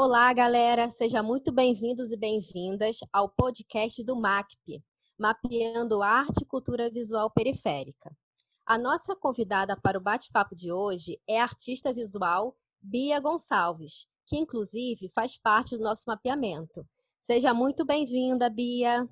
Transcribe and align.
Olá, 0.00 0.32
galera! 0.32 0.88
Sejam 0.88 1.24
muito 1.24 1.50
bem-vindos 1.50 2.12
e 2.12 2.16
bem-vindas 2.16 3.00
ao 3.12 3.28
podcast 3.28 4.04
do 4.04 4.14
MACP, 4.14 4.80
Mapeando 5.18 6.04
Arte 6.04 6.42
e 6.42 6.46
Cultura 6.46 6.88
Visual 6.88 7.28
Periférica. 7.32 8.16
A 8.64 8.78
nossa 8.78 9.16
convidada 9.16 9.76
para 9.76 9.98
o 9.98 10.00
bate-papo 10.00 10.54
de 10.54 10.70
hoje 10.70 11.20
é 11.28 11.40
a 11.40 11.42
artista 11.42 11.92
visual 11.92 12.56
Bia 12.80 13.18
Gonçalves, 13.18 14.06
que 14.28 14.36
inclusive 14.36 15.10
faz 15.12 15.36
parte 15.36 15.76
do 15.76 15.82
nosso 15.82 16.04
mapeamento. 16.06 16.86
Seja 17.18 17.52
muito 17.52 17.84
bem-vinda, 17.84 18.48
Bia! 18.48 19.04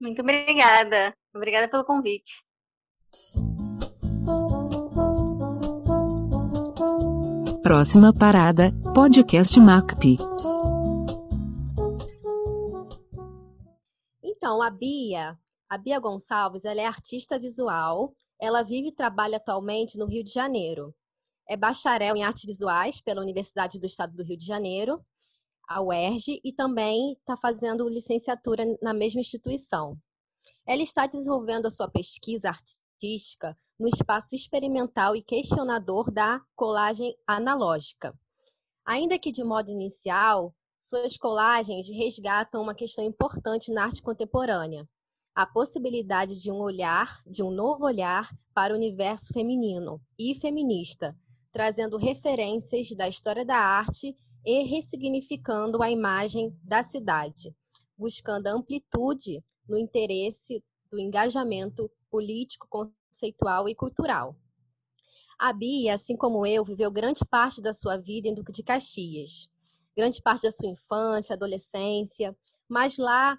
Muito 0.00 0.22
obrigada! 0.22 1.14
Obrigada 1.34 1.68
pelo 1.68 1.84
convite. 1.84 2.42
Próxima 7.64 8.12
parada, 8.12 8.72
podcast 8.92 9.58
MACP. 9.58 10.18
Então, 14.22 14.60
a 14.60 14.68
Bia, 14.68 15.38
a 15.66 15.78
Bia 15.78 15.98
Gonçalves, 15.98 16.66
ela 16.66 16.82
é 16.82 16.84
artista 16.84 17.38
visual. 17.38 18.14
Ela 18.38 18.62
vive 18.62 18.88
e 18.88 18.94
trabalha 18.94 19.38
atualmente 19.38 19.96
no 19.96 20.04
Rio 20.04 20.22
de 20.22 20.30
Janeiro. 20.30 20.94
É 21.48 21.56
bacharel 21.56 22.14
em 22.14 22.22
artes 22.22 22.44
visuais 22.44 23.00
pela 23.00 23.22
Universidade 23.22 23.80
do 23.80 23.86
Estado 23.86 24.14
do 24.14 24.22
Rio 24.22 24.36
de 24.36 24.44
Janeiro, 24.44 25.00
a 25.66 25.80
UERJ, 25.80 26.42
e 26.44 26.52
também 26.52 27.14
está 27.14 27.34
fazendo 27.34 27.88
licenciatura 27.88 28.66
na 28.82 28.92
mesma 28.92 29.22
instituição. 29.22 29.96
Ela 30.66 30.82
está 30.82 31.06
desenvolvendo 31.06 31.64
a 31.64 31.70
sua 31.70 31.88
pesquisa 31.88 32.50
artística 32.50 33.56
no 33.78 33.88
espaço 33.88 34.34
experimental 34.34 35.16
e 35.16 35.22
questionador 35.22 36.10
da 36.10 36.40
colagem 36.54 37.16
analógica. 37.26 38.14
Ainda 38.84 39.18
que 39.18 39.32
de 39.32 39.42
modo 39.42 39.70
inicial, 39.70 40.54
suas 40.78 41.16
colagens 41.16 41.88
resgatam 41.88 42.62
uma 42.62 42.74
questão 42.74 43.04
importante 43.04 43.72
na 43.72 43.84
arte 43.84 44.02
contemporânea: 44.02 44.86
a 45.34 45.46
possibilidade 45.46 46.40
de 46.40 46.50
um 46.50 46.60
olhar, 46.60 47.22
de 47.26 47.42
um 47.42 47.50
novo 47.50 47.84
olhar 47.84 48.30
para 48.52 48.74
o 48.74 48.76
universo 48.76 49.32
feminino 49.32 50.00
e 50.18 50.34
feminista, 50.34 51.16
trazendo 51.52 51.96
referências 51.96 52.90
da 52.90 53.08
história 53.08 53.44
da 53.44 53.56
arte 53.56 54.14
e 54.44 54.62
ressignificando 54.64 55.82
a 55.82 55.90
imagem 55.90 56.50
da 56.62 56.82
cidade, 56.82 57.54
buscando 57.96 58.48
amplitude 58.48 59.42
no 59.66 59.78
interesse 59.78 60.62
do 60.90 60.98
engajamento 60.98 61.90
político, 62.10 62.92
conceitual 63.14 63.68
e 63.68 63.74
cultural. 63.74 64.36
A 65.38 65.52
Bia, 65.52 65.94
assim 65.94 66.16
como 66.16 66.44
eu, 66.44 66.64
viveu 66.64 66.90
grande 66.90 67.24
parte 67.24 67.62
da 67.62 67.72
sua 67.72 67.96
vida 67.96 68.28
em 68.28 68.34
Duque 68.34 68.52
de 68.52 68.62
Caxias, 68.62 69.48
grande 69.96 70.20
parte 70.20 70.42
da 70.42 70.52
sua 70.52 70.68
infância, 70.68 71.34
adolescência, 71.34 72.36
mas 72.68 72.98
lá 72.98 73.38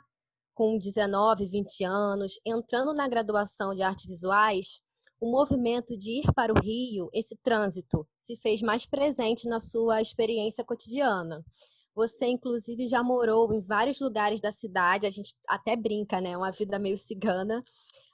com 0.54 0.78
19, 0.78 1.46
20 1.46 1.84
anos, 1.84 2.40
entrando 2.46 2.94
na 2.94 3.08
graduação 3.08 3.76
de 3.76 3.82
artes 3.82 4.06
visuais, 4.06 4.82
o 5.20 5.30
movimento 5.30 5.98
de 5.98 6.20
ir 6.20 6.34
para 6.34 6.54
o 6.54 6.60
Rio, 6.60 7.10
esse 7.14 7.36
trânsito, 7.38 8.08
se 8.18 8.38
fez 8.38 8.62
mais 8.62 8.86
presente 8.86 9.48
na 9.50 9.60
sua 9.60 10.02
experiência 10.02 10.64
cotidiana. 10.64 11.44
Você, 11.94 12.26
inclusive, 12.28 12.88
já 12.88 13.02
morou 13.02 13.54
em 13.54 13.62
vários 13.62 14.00
lugares 14.00 14.40
da 14.42 14.52
cidade, 14.52 15.06
a 15.06 15.10
gente 15.10 15.34
até 15.48 15.76
brinca, 15.76 16.20
né? 16.22 16.38
Uma 16.38 16.52
vida 16.52 16.78
meio 16.78 16.98
cigana, 16.98 17.64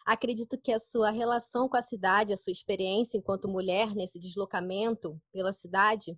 Acredito 0.06 0.60
que 0.60 0.72
a 0.72 0.80
sua 0.80 1.12
relação 1.12 1.70
com 1.70 1.78
a 1.78 1.82
cidade, 1.82 2.34
a 2.34 2.38
sua 2.38 2.52
experiência 2.52 3.18
enquanto 3.18 3.48
mulher 3.48 3.96
nesse 3.96 4.20
deslocamento 4.20 5.20
pela 5.32 5.52
cidade, 5.52 6.18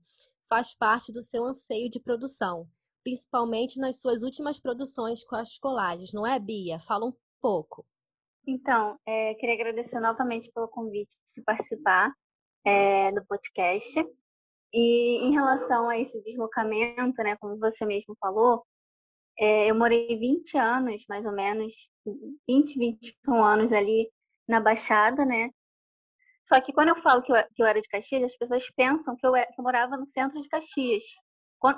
faz 0.49 0.73
parte 0.73 1.11
do 1.11 1.21
seu 1.21 1.45
anseio 1.45 1.89
de 1.89 1.99
produção, 1.99 2.67
principalmente 3.03 3.79
nas 3.79 3.99
suas 3.99 4.23
últimas 4.23 4.59
produções 4.59 5.23
com 5.23 5.35
as 5.35 5.57
colagens, 5.57 6.13
não 6.13 6.25
é, 6.25 6.39
Bia? 6.39 6.79
Fala 6.79 7.05
um 7.05 7.13
pouco. 7.41 7.85
Então, 8.45 8.99
é, 9.05 9.33
queria 9.35 9.55
agradecer 9.55 9.99
novamente 9.99 10.51
pelo 10.51 10.67
convite 10.67 11.15
de 11.35 11.41
participar 11.41 12.13
é, 12.65 13.11
do 13.11 13.25
podcast. 13.25 14.05
E 14.73 15.27
em 15.27 15.31
relação 15.31 15.87
a 15.87 15.97
esse 15.99 16.21
deslocamento, 16.23 17.21
né, 17.23 17.37
como 17.37 17.57
você 17.57 17.85
mesmo 17.85 18.15
falou, 18.19 18.65
é, 19.37 19.69
eu 19.69 19.75
morei 19.75 20.17
20 20.17 20.57
anos, 20.57 21.03
mais 21.07 21.25
ou 21.25 21.31
menos, 21.31 21.73
20, 22.47 22.77
21 22.77 23.43
anos 23.43 23.73
ali 23.73 24.09
na 24.47 24.59
Baixada, 24.59 25.25
né? 25.25 25.49
Só 26.43 26.59
que 26.59 26.73
quando 26.73 26.89
eu 26.89 27.01
falo 27.01 27.21
que 27.21 27.31
eu, 27.31 27.37
que 27.55 27.61
eu 27.61 27.65
era 27.65 27.81
de 27.81 27.87
Caxias, 27.87 28.23
as 28.23 28.37
pessoas 28.37 28.69
pensam 28.75 29.15
que 29.15 29.25
eu, 29.25 29.33
que 29.33 29.59
eu 29.59 29.63
morava 29.63 29.95
no 29.95 30.05
centro 30.05 30.41
de 30.41 30.49
Caxias. 30.49 31.03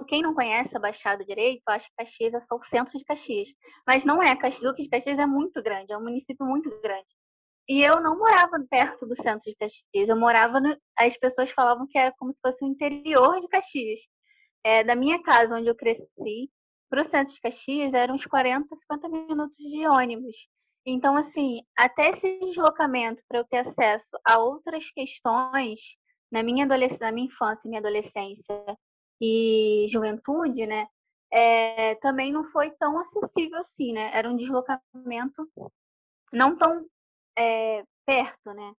Quem 0.08 0.24
não 0.24 0.34
conhece 0.34 0.76
a 0.76 0.80
Baixada 0.80 1.24
direito, 1.24 1.62
acha 1.68 1.88
que 1.88 1.96
Caxias 1.96 2.34
é 2.34 2.42
só 2.42 2.56
o 2.56 2.64
centro 2.64 2.98
de 2.98 3.06
Caxias. 3.06 3.50
Mas 3.86 4.04
não 4.04 4.22
é. 4.22 4.36
Duque 4.62 4.82
de 4.82 4.90
Caxias 4.90 5.20
é 5.20 5.28
muito 5.28 5.62
grande, 5.62 5.94
é 5.94 5.98
um 5.98 6.04
município 6.04 6.44
muito 6.46 6.70
grande. 6.82 7.06
E 7.68 7.84
eu 7.84 8.02
não 8.02 8.18
morava 8.18 8.58
perto 8.70 9.06
do 9.06 9.16
centro 9.16 9.50
de 9.50 9.56
Caxias. 9.56 10.10
Eu 10.10 10.16
morava. 10.18 10.60
No... 10.60 10.76
As 10.98 11.16
pessoas 11.18 11.52
falavam 11.52 11.88
que 11.88 11.98
era 12.00 12.12
como 12.18 12.32
se 12.32 12.40
fosse 12.42 12.66
o 12.66 12.68
interior 12.68 13.40
de 13.42 13.48
Caxias. 13.48 14.00
É, 14.64 14.84
da 14.84 14.96
minha 14.96 15.22
casa, 15.22 15.56
onde 15.56 15.68
eu 15.68 15.76
cresci, 15.76 16.50
para 16.90 17.02
o 17.02 17.06
centro 17.06 17.34
de 17.34 17.42
Caxias 17.42 17.94
eram 17.94 18.16
uns 18.16 18.26
40, 18.26 18.76
50 18.76 19.10
minutos 19.10 19.58
de 19.58 19.88
ônibus. 19.88 20.36
Então, 20.86 21.18
assim, 21.18 21.62
até 21.78 22.10
esse 22.10 22.40
deslocamento 22.40 23.24
para 23.28 23.40
eu 23.40 23.46
ter 23.46 23.58
acesso 23.58 24.18
a 24.24 24.38
outras 24.38 24.90
questões 24.92 25.80
na 26.32 26.44
minha 26.44 26.66
adolescência, 26.66 27.08
na 27.08 27.12
minha 27.12 27.28
infância, 27.28 27.68
minha 27.68 27.80
adolescência 27.80 28.78
e 29.20 29.88
juventude, 29.90 30.68
né? 30.68 30.88
É, 31.32 31.96
também 31.96 32.32
não 32.32 32.44
foi 32.44 32.72
tão 32.72 33.00
acessível 33.00 33.60
assim, 33.60 33.94
né? 33.94 34.12
Era 34.14 34.30
um 34.30 34.36
deslocamento 34.36 35.50
não 36.32 36.56
tão 36.56 36.86
é, 37.38 37.84
perto, 38.06 38.54
né? 38.54 38.74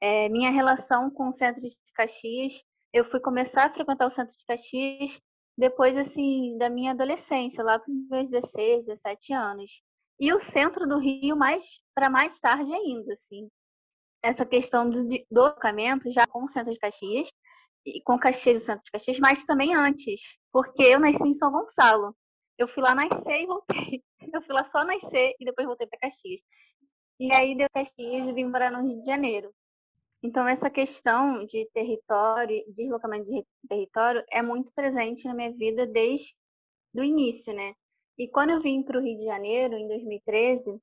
É, 0.00 0.28
minha 0.28 0.50
relação 0.50 1.10
com 1.10 1.28
o 1.28 1.32
centro 1.32 1.60
de 1.60 1.76
Caxias, 1.94 2.62
eu 2.92 3.04
fui 3.04 3.20
começar 3.20 3.66
a 3.66 3.72
frequentar 3.72 4.06
o 4.06 4.10
centro 4.10 4.36
de 4.36 4.44
Caxias 4.46 5.20
depois, 5.58 5.98
assim, 5.98 6.56
da 6.56 6.70
minha 6.70 6.92
adolescência, 6.92 7.64
lá 7.64 7.80
para 7.80 7.90
os 7.90 8.08
meus 8.08 8.30
16, 8.30 8.86
17 8.86 9.32
anos. 9.32 9.82
E 10.20 10.32
o 10.32 10.38
centro 10.38 10.86
do 10.86 10.98
Rio 10.98 11.36
mais 11.36 11.64
para 11.92 12.08
mais 12.08 12.38
tarde 12.38 12.72
ainda, 12.72 13.12
assim. 13.12 13.48
Essa 14.22 14.46
questão 14.46 14.88
do 14.88 15.04
deslocamento 15.04 16.12
já 16.12 16.24
com 16.28 16.44
o 16.44 16.48
centro 16.48 16.72
de 16.72 16.78
Caxias, 16.78 17.28
e 17.84 18.00
com 18.02 18.16
Caxias, 18.18 18.62
o 18.62 18.66
centro 18.66 18.84
de 18.84 18.90
Caxias, 18.92 19.18
mas 19.18 19.44
também 19.44 19.74
antes, 19.74 20.20
porque 20.52 20.82
eu 20.82 21.00
nasci 21.00 21.26
em 21.26 21.34
São 21.34 21.50
Gonçalo. 21.50 22.14
Eu 22.56 22.68
fui 22.68 22.82
lá 22.82 22.94
nascer 22.94 23.42
e 23.42 23.46
voltei. 23.46 24.02
Eu 24.34 24.42
fui 24.42 24.54
lá 24.54 24.62
só 24.62 24.84
nascer 24.84 25.34
e 25.40 25.44
depois 25.44 25.66
voltei 25.66 25.86
para 25.86 26.00
Caxias. 26.00 26.40
E 27.18 27.32
aí 27.32 27.56
deu 27.56 27.66
Caxias 27.72 28.28
e 28.28 28.32
vim 28.32 28.44
morar 28.44 28.70
no 28.70 28.86
Rio 28.86 29.00
de 29.00 29.06
Janeiro. 29.06 29.50
Então, 30.22 30.48
essa 30.48 30.68
questão 30.68 31.44
de 31.46 31.68
território, 31.72 32.64
deslocamento 32.74 33.30
de 33.30 33.44
território, 33.68 34.24
é 34.30 34.42
muito 34.42 34.72
presente 34.72 35.26
na 35.26 35.34
minha 35.34 35.52
vida 35.52 35.86
desde 35.86 36.34
o 36.94 37.02
início, 37.02 37.52
né? 37.52 37.74
E 38.18 38.28
quando 38.28 38.50
eu 38.50 38.60
vim 38.60 38.82
para 38.82 38.98
o 38.98 39.02
Rio 39.02 39.16
de 39.16 39.24
Janeiro, 39.24 39.74
em 39.74 39.86
2013, 39.86 40.80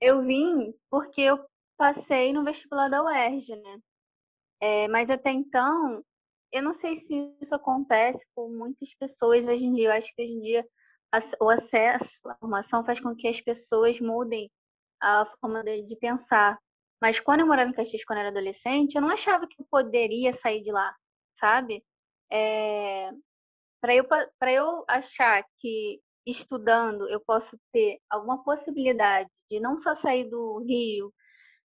eu 0.00 0.22
vim 0.22 0.72
porque 0.88 1.22
eu 1.22 1.44
passei 1.76 2.32
no 2.32 2.44
vestibular 2.44 2.88
da 2.88 3.02
UERJ, 3.02 3.56
né? 3.56 3.78
É, 4.60 4.88
mas 4.88 5.10
até 5.10 5.32
então, 5.32 6.04
eu 6.52 6.62
não 6.62 6.72
sei 6.72 6.96
se 6.96 7.36
isso 7.40 7.54
acontece 7.54 8.24
com 8.34 8.48
muitas 8.48 8.94
pessoas 8.94 9.46
hoje 9.46 9.64
em 9.64 9.74
dia. 9.74 9.88
Eu 9.88 9.92
acho 9.92 10.14
que 10.14 10.22
hoje 10.22 10.32
em 10.32 10.40
dia 10.40 10.66
o 11.40 11.50
acesso 11.50 12.28
à 12.28 12.32
informação 12.34 12.84
faz 12.84 13.00
com 13.00 13.14
que 13.14 13.28
as 13.28 13.40
pessoas 13.40 14.00
mudem 14.00 14.50
a 15.00 15.26
forma 15.40 15.62
de, 15.62 15.82
de 15.82 15.96
pensar. 15.96 16.58
Mas 17.00 17.20
quando 17.20 17.40
eu 17.40 17.46
morava 17.46 17.70
em 17.70 17.72
Caxias, 17.72 18.04
quando 18.04 18.18
eu 18.18 18.26
era 18.26 18.30
adolescente, 18.30 18.94
eu 18.94 19.02
não 19.02 19.10
achava 19.10 19.46
que 19.46 19.60
eu 19.60 19.66
poderia 19.70 20.32
sair 20.32 20.62
de 20.62 20.72
lá, 20.72 20.94
sabe? 21.34 21.84
É... 22.30 23.10
Para 23.80 23.94
eu, 23.94 24.06
eu 24.48 24.84
achar 24.88 25.44
que 25.60 26.00
estudando 26.26 27.08
eu 27.08 27.20
posso 27.20 27.56
ter 27.72 27.98
alguma 28.10 28.42
possibilidade 28.42 29.30
de 29.50 29.60
não 29.60 29.78
só 29.78 29.94
sair 29.94 30.28
do 30.28 30.58
Rio, 30.66 31.12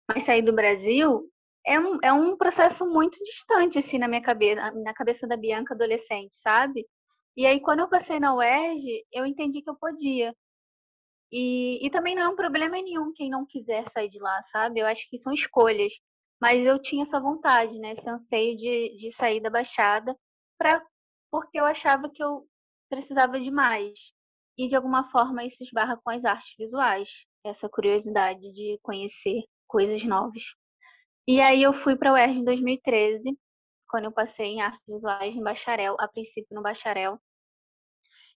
mas 0.07 0.23
sair 0.23 0.41
do 0.41 0.53
Brasil, 0.53 1.29
é 1.65 1.79
um, 1.79 2.00
é 2.03 2.13
um 2.13 2.38
processo 2.38 2.85
muito 2.85 3.17
distante, 3.23 3.79
assim, 3.79 3.97
na 3.97 4.07
minha 4.07 4.21
cabeça, 4.21 4.71
na 4.71 4.94
cabeça 4.94 5.27
da 5.27 5.35
Bianca 5.35 5.73
adolescente, 5.73 6.33
sabe? 6.35 6.88
E 7.35 7.45
aí, 7.45 7.59
quando 7.59 7.79
eu 7.79 7.89
passei 7.89 8.19
na 8.19 8.33
UERJ, 8.35 9.03
eu 9.11 9.25
entendi 9.25 9.61
que 9.61 9.69
eu 9.69 9.75
podia. 9.75 10.33
E, 11.31 11.86
e 11.86 11.89
também 11.89 12.16
não 12.16 12.24
é 12.24 12.30
um 12.30 12.36
problema 12.36 12.75
nenhum 12.81 13.12
quem 13.13 13.30
não 13.30 13.45
quiser 13.45 13.89
sair 13.89 14.10
de 14.10 14.19
lá, 14.19 14.42
sabe? 14.51 14.80
Eu 14.80 14.88
acho 14.88 15.07
que 15.10 15.18
são 15.18 15.33
escolhas. 15.33 15.94
Mas 16.42 16.66
eu 16.66 16.80
tinha 16.81 17.04
essa 17.04 17.19
vontade, 17.19 17.77
né? 17.80 17.94
Esse 17.94 18.10
anseio 18.10 18.57
de, 18.57 18.98
de 18.98 19.12
sair 19.12 19.42
da 19.42 19.50
Baixada, 19.50 20.16
pra, 20.57 20.81
porque 21.31 21.60
eu 21.60 21.66
achava 21.66 22.10
que 22.10 22.24
eu 22.24 22.48
precisava 22.89 23.39
de 23.39 23.51
mais. 23.51 24.13
E 24.57 24.68
de 24.68 24.75
alguma 24.75 25.10
forma 25.12 25.44
isso 25.44 25.63
esbarra 25.63 26.00
com 26.04 26.10
as 26.10 26.24
artes 26.24 26.54
visuais, 26.57 27.10
essa 27.44 27.68
curiosidade 27.69 28.42
de 28.54 28.80
conhecer 28.81 29.44
coisas 29.68 30.04
novas. 30.04 30.44
E 31.27 31.42
aí 31.42 31.63
eu 31.63 31.74
fui 31.74 31.95
para 31.95 32.12
o 32.12 32.13
UERJ 32.13 32.39
em 32.39 32.44
2013, 32.44 33.38
quando 33.89 34.06
eu 34.06 34.12
passei 34.12 34.48
em 34.48 34.62
artes 34.62 34.81
visuais 34.88 35.36
em 35.36 35.44
bacharel, 35.44 35.95
a 36.00 36.07
princípio 36.07 36.56
no 36.56 36.62
bacharel. 36.62 37.19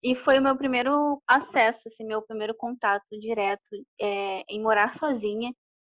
E 0.03 0.15
foi 0.15 0.39
o 0.39 0.41
meu 0.41 0.55
primeiro 0.57 1.21
acesso, 1.27 1.87
assim, 1.87 2.05
meu 2.05 2.21
primeiro 2.21 2.55
contato 2.55 3.05
direto 3.19 3.63
é, 3.99 4.43
em 4.49 4.61
morar 4.61 4.93
sozinha 4.93 5.53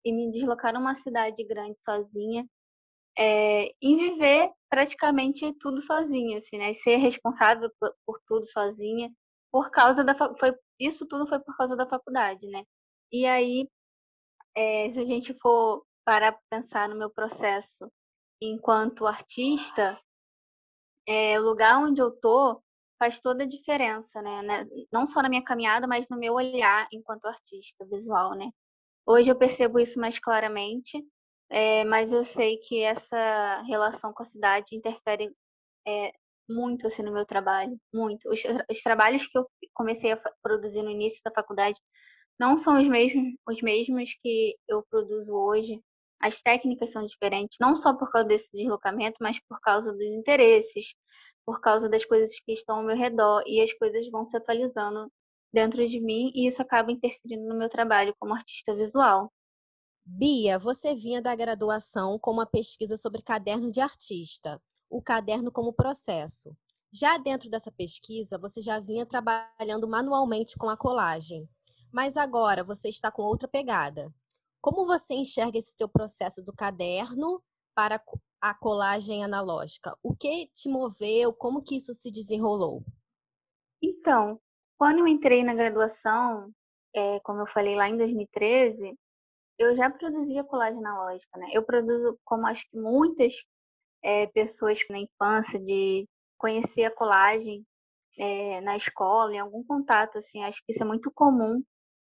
e 0.05 0.13
me 0.13 0.31
deslocar 0.31 0.73
numa 0.73 0.95
cidade 0.95 1.43
grande 1.43 1.77
sozinha 1.83 2.45
é, 3.17 3.73
em 3.81 3.97
viver 3.97 4.51
praticamente 4.69 5.51
tudo 5.59 5.81
sozinha, 5.81 6.37
assim, 6.37 6.57
né? 6.57 6.71
E 6.71 6.75
ser 6.75 6.97
responsável 6.97 7.69
por, 7.79 7.93
por, 8.05 8.21
tudo 8.25 8.45
sozinha, 8.45 9.11
por 9.51 9.69
causa 9.71 10.03
da 10.03 10.15
foi 10.15 10.55
isso 10.79 11.05
tudo 11.05 11.27
foi 11.27 11.39
por 11.39 11.55
causa 11.57 11.75
da 11.75 11.85
faculdade, 11.87 12.47
né? 12.47 12.63
E 13.11 13.25
aí, 13.25 13.67
é, 14.55 14.89
se 14.91 14.99
a 15.01 15.03
gente 15.03 15.33
for 15.41 15.85
parar 16.05 16.33
para 16.33 16.61
pensar 16.61 16.89
no 16.89 16.95
meu 16.95 17.09
processo 17.09 17.91
enquanto 18.41 19.05
artista, 19.05 19.99
é, 21.07 21.39
o 21.39 21.43
lugar 21.43 21.77
onde 21.79 22.01
eu 22.01 22.11
tô 22.11 22.61
faz 22.99 23.19
toda 23.21 23.43
a 23.43 23.47
diferença, 23.47 24.21
né? 24.21 24.41
né? 24.43 24.67
Não 24.91 25.05
só 25.07 25.21
na 25.21 25.29
minha 25.29 25.43
caminhada, 25.43 25.87
mas 25.87 26.07
no 26.09 26.17
meu 26.17 26.33
olhar 26.35 26.87
enquanto 26.91 27.25
artista 27.25 27.85
visual, 27.85 28.35
né? 28.35 28.49
Hoje 29.05 29.31
eu 29.31 29.35
percebo 29.37 29.79
isso 29.79 29.99
mais 29.99 30.19
claramente 30.19 31.03
é, 31.49 31.83
mas 31.83 32.13
eu 32.13 32.23
sei 32.23 32.57
que 32.57 32.81
essa 32.83 33.61
relação 33.63 34.13
com 34.13 34.21
a 34.23 34.25
cidade 34.25 34.75
interfere 34.75 35.31
é, 35.87 36.11
muito 36.47 36.87
assim 36.87 37.01
no 37.03 37.11
meu 37.13 37.25
trabalho, 37.25 37.79
muito. 37.93 38.29
Os, 38.29 38.41
os, 38.69 38.81
trabalhos 38.83 39.27
que 39.27 39.37
eu 39.37 39.49
comecei 39.73 40.11
a 40.11 40.21
produzir 40.43 40.83
no 40.83 40.91
início 40.91 41.21
da 41.23 41.31
faculdade 41.31 41.79
não 42.39 42.57
são 42.57 42.79
os 42.81 42.87
mesmos, 42.87 43.33
os 43.47 43.61
mesmos 43.61 44.11
que 44.21 44.55
eu 44.67 44.83
produzo 44.89 45.33
hoje. 45.33 45.81
As 46.21 46.41
técnicas 46.41 46.91
são 46.91 47.05
diferentes, 47.05 47.57
não 47.61 47.75
só 47.75 47.93
por 47.93 48.11
causa 48.11 48.27
desse 48.27 48.49
deslocamento, 48.53 49.17
mas 49.21 49.39
por 49.47 49.59
causa 49.61 49.91
dos 49.93 50.05
interesses, 50.13 50.93
por 51.49 51.59
causa 51.61 51.89
das 51.89 52.05
coisas 52.05 52.39
que 52.39 52.53
estão 52.53 52.77
ao 52.77 52.83
meu 52.83 52.95
redor 52.95 53.41
e 53.47 53.59
as 53.59 53.73
coisas 53.73 54.07
vão 54.11 54.23
se 54.23 54.37
atualizando 54.37 55.11
dentro 55.51 55.87
de 55.87 55.99
mim 55.99 56.31
e 56.35 56.45
isso 56.45 56.61
acaba 56.61 56.91
interferindo 56.91 57.47
no 57.47 57.57
meu 57.57 57.67
trabalho 57.67 58.13
como 58.19 58.35
artista 58.35 58.71
visual. 58.75 59.33
Bia, 60.05 60.59
você 60.59 60.93
vinha 60.93 61.19
da 61.19 61.35
graduação 61.35 62.19
com 62.19 62.29
uma 62.29 62.45
pesquisa 62.45 62.95
sobre 62.97 63.23
caderno 63.23 63.71
de 63.71 63.81
artista, 63.81 64.61
o 64.91 65.01
caderno 65.01 65.51
como 65.51 65.73
processo. 65.73 66.55
Já 66.93 67.17
dentro 67.17 67.49
dessa 67.49 67.71
pesquisa, 67.71 68.37
você 68.37 68.61
já 68.61 68.79
vinha 68.79 69.03
trabalhando 69.03 69.87
manualmente 69.87 70.55
com 70.55 70.69
a 70.69 70.77
colagem, 70.77 71.49
mas 71.91 72.15
agora 72.15 72.63
você 72.63 72.89
está 72.89 73.11
com 73.11 73.23
outra 73.23 73.47
pegada. 73.47 74.13
Como 74.61 74.85
você 74.85 75.15
enxerga 75.15 75.57
esse 75.57 75.75
teu 75.75 75.89
processo 75.89 76.43
do 76.43 76.53
caderno 76.53 77.41
para 77.79 78.03
a 78.41 78.53
colagem 78.53 79.23
analógica? 79.23 79.97
O 80.03 80.13
que 80.13 80.51
te 80.53 80.67
moveu? 80.67 81.31
Como 81.31 81.63
que 81.63 81.77
isso 81.77 81.93
se 81.93 82.11
desenrolou? 82.11 82.83
Então, 83.81 84.37
quando 84.77 84.99
eu 84.99 85.07
entrei 85.07 85.45
na 85.45 85.53
graduação, 85.53 86.51
é, 86.93 87.21
como 87.21 87.39
eu 87.39 87.47
falei 87.47 87.77
lá 87.77 87.87
em 87.87 87.95
2013, 87.95 88.93
eu 89.57 89.73
já 89.77 89.89
produzia 89.89 90.43
colagem 90.43 90.77
analógica, 90.79 91.39
né? 91.39 91.47
Eu 91.53 91.63
produzo, 91.63 92.19
como 92.25 92.47
acho 92.47 92.69
que 92.69 92.77
muitas 92.77 93.33
é, 94.03 94.27
pessoas 94.27 94.79
na 94.89 94.99
infância, 94.99 95.57
de 95.57 96.05
conhecer 96.37 96.83
a 96.83 96.93
colagem 96.93 97.65
é, 98.17 98.59
na 98.59 98.75
escola, 98.75 99.33
em 99.33 99.39
algum 99.39 99.63
contato, 99.63 100.17
assim, 100.17 100.43
acho 100.43 100.61
que 100.65 100.73
isso 100.73 100.83
é 100.83 100.85
muito 100.85 101.09
comum. 101.11 101.63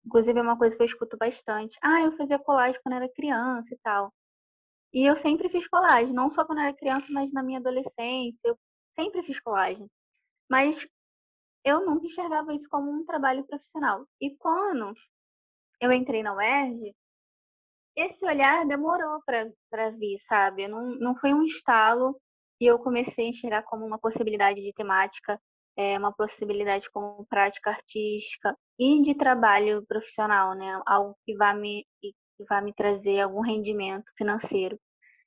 Inclusive, 0.04 0.40
é 0.40 0.42
uma 0.42 0.58
coisa 0.58 0.76
que 0.76 0.82
eu 0.82 0.88
escuto 0.88 1.18
bastante. 1.18 1.78
Ah, 1.84 2.02
eu 2.02 2.18
fazia 2.18 2.40
colagem 2.40 2.82
quando 2.84 2.96
era 2.96 3.08
criança 3.14 3.76
e 3.76 3.78
tal. 3.84 4.12
E 4.94 5.06
eu 5.10 5.16
sempre 5.16 5.50
fiz 5.50 5.68
colagem, 5.68 6.14
não 6.14 6.30
só 6.30 6.46
quando 6.46 6.60
era 6.60 6.74
criança, 6.74 7.08
mas 7.12 7.32
na 7.32 7.44
minha 7.44 7.60
adolescência. 7.60 8.50
Eu 8.50 8.58
sempre 8.94 9.24
fiz 9.24 9.40
colagem. 9.40 9.90
Mas 10.50 10.86
eu 11.64 11.86
nunca 11.86 12.06
enxergava 12.06 12.54
isso 12.54 12.68
como 12.70 12.92
um 12.92 13.06
trabalho 13.06 13.46
profissional. 13.46 14.06
E 14.20 14.36
quando 14.38 14.94
eu 15.80 15.92
entrei 15.92 16.24
na 16.24 16.36
UERJ, 16.36 16.94
esse 17.96 18.26
olhar 18.26 18.66
demorou 18.66 19.22
para 19.26 19.90
vir, 19.92 20.18
sabe? 20.20 20.68
Não, 20.68 20.82
não 21.00 21.16
foi 21.16 21.34
um 21.34 21.44
estalo 21.44 22.20
e 22.60 22.66
eu 22.66 22.80
comecei 22.80 23.26
a 23.26 23.30
enxergar 23.30 23.64
como 23.64 23.86
uma 23.86 24.00
possibilidade 24.00 24.62
de 24.62 24.74
temática, 24.74 25.40
é, 25.76 25.98
uma 25.98 26.14
possibilidade 26.14 26.90
como 26.92 27.26
prática 27.28 27.72
artística 27.72 28.56
e 28.80 29.02
de 29.02 29.16
trabalho 29.16 29.86
profissional, 29.88 30.56
né? 30.56 30.82
Algo 30.86 31.18
que 31.26 31.36
vai 31.36 31.56
me, 31.58 31.86
que 32.42 32.50
vai 32.50 32.62
me 32.62 32.74
trazer 32.74 33.22
algum 33.22 33.42
rendimento 33.42 34.06
financeiro. 34.18 34.80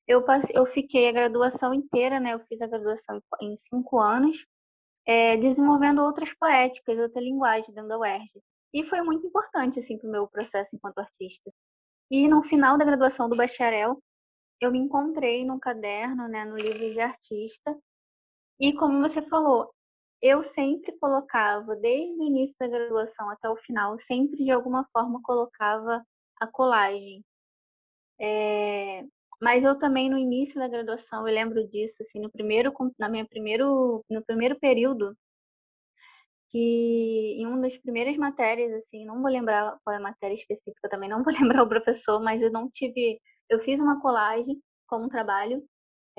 Eu, 0.06 0.22
passei, 0.25 0.55
eu 0.56 0.66
fiquei 0.66 1.08
a 1.08 1.12
graduação 1.12 1.72
inteira, 1.72 2.20
né? 2.20 2.34
Eu 2.34 2.40
fiz 2.40 2.61
a 2.61 2.66
graduação 2.66 3.20
em 3.40 3.56
cinco 3.56 3.99
anos, 3.99 4.44
é, 5.06 5.37
desenvolvendo 5.37 6.02
outras 6.02 6.32
poéticas, 6.34 6.99
outra 6.99 7.20
linguagem 7.20 7.75
dentro 7.75 7.88
da 7.88 7.99
UERJ. 7.99 8.43
E 8.72 8.84
foi 8.84 9.00
muito 9.02 9.26
importante, 9.26 9.78
assim, 9.78 9.96
para 9.96 10.08
o 10.08 10.12
meu 10.12 10.28
processo 10.28 10.76
enquanto 10.76 10.99
artista. 10.99 11.50
E 12.11 12.28
no 12.28 12.43
final 12.43 12.76
da 12.76 12.84
graduação 12.84 13.28
do 13.28 13.37
bacharel, 13.37 13.99
eu 14.60 14.70
me 14.70 14.78
encontrei 14.78 15.44
no 15.44 15.58
caderno, 15.58 16.28
né, 16.28 16.44
no 16.44 16.56
livro 16.56 16.93
de 16.93 17.00
artista. 17.00 17.76
E 18.60 18.72
como 18.75 19.00
você 19.00 19.22
falou, 19.22 19.72
eu 20.20 20.43
sempre 20.43 20.93
colocava, 20.99 21.76
desde 21.76 22.19
o 22.19 22.25
início 22.25 22.56
da 22.58 22.67
graduação 22.69 23.28
até 23.31 23.49
o 23.49 23.56
final, 23.56 23.99
sempre 23.99 24.44
de 24.44 24.50
alguma 24.50 24.88
forma 24.93 25.20
colocava 25.22 26.05
a 26.40 26.46
colagem. 26.46 27.25
É, 28.20 29.04
mas 29.40 29.64
eu 29.64 29.78
também 29.78 30.08
no 30.10 30.19
início 30.19 30.56
da 30.58 30.69
graduação, 30.69 31.26
eu 31.26 31.34
lembro 31.34 31.66
disso, 31.69 32.02
assim, 32.02 32.20
no 32.20 32.31
primeiro, 32.31 32.72
na 32.98 33.08
minha 33.08 33.26
primeiro, 33.26 34.04
no 34.08 34.25
primeiro 34.25 34.58
período, 34.58 35.16
que 36.50 37.36
em 37.38 37.46
uma 37.46 37.60
das 37.60 37.76
primeiras 37.78 38.16
matérias, 38.16 38.72
assim, 38.72 39.04
não 39.04 39.20
vou 39.20 39.31
lembrar 39.31 39.76
qual 39.84 39.94
é 39.94 39.98
a 39.98 40.02
matéria 40.02 40.34
específica 40.34 40.88
também, 40.88 41.08
não 41.08 41.25
vou 41.25 41.32
lembrar 41.58 41.62
o 41.64 41.69
professor, 41.69 42.22
mas 42.22 42.42
eu 42.42 42.50
não 42.50 42.70
tive, 42.70 43.20
eu 43.50 43.60
fiz 43.60 43.81
uma 43.81 44.00
colagem 44.00 44.62
como 44.86 45.08
trabalho 45.08 45.64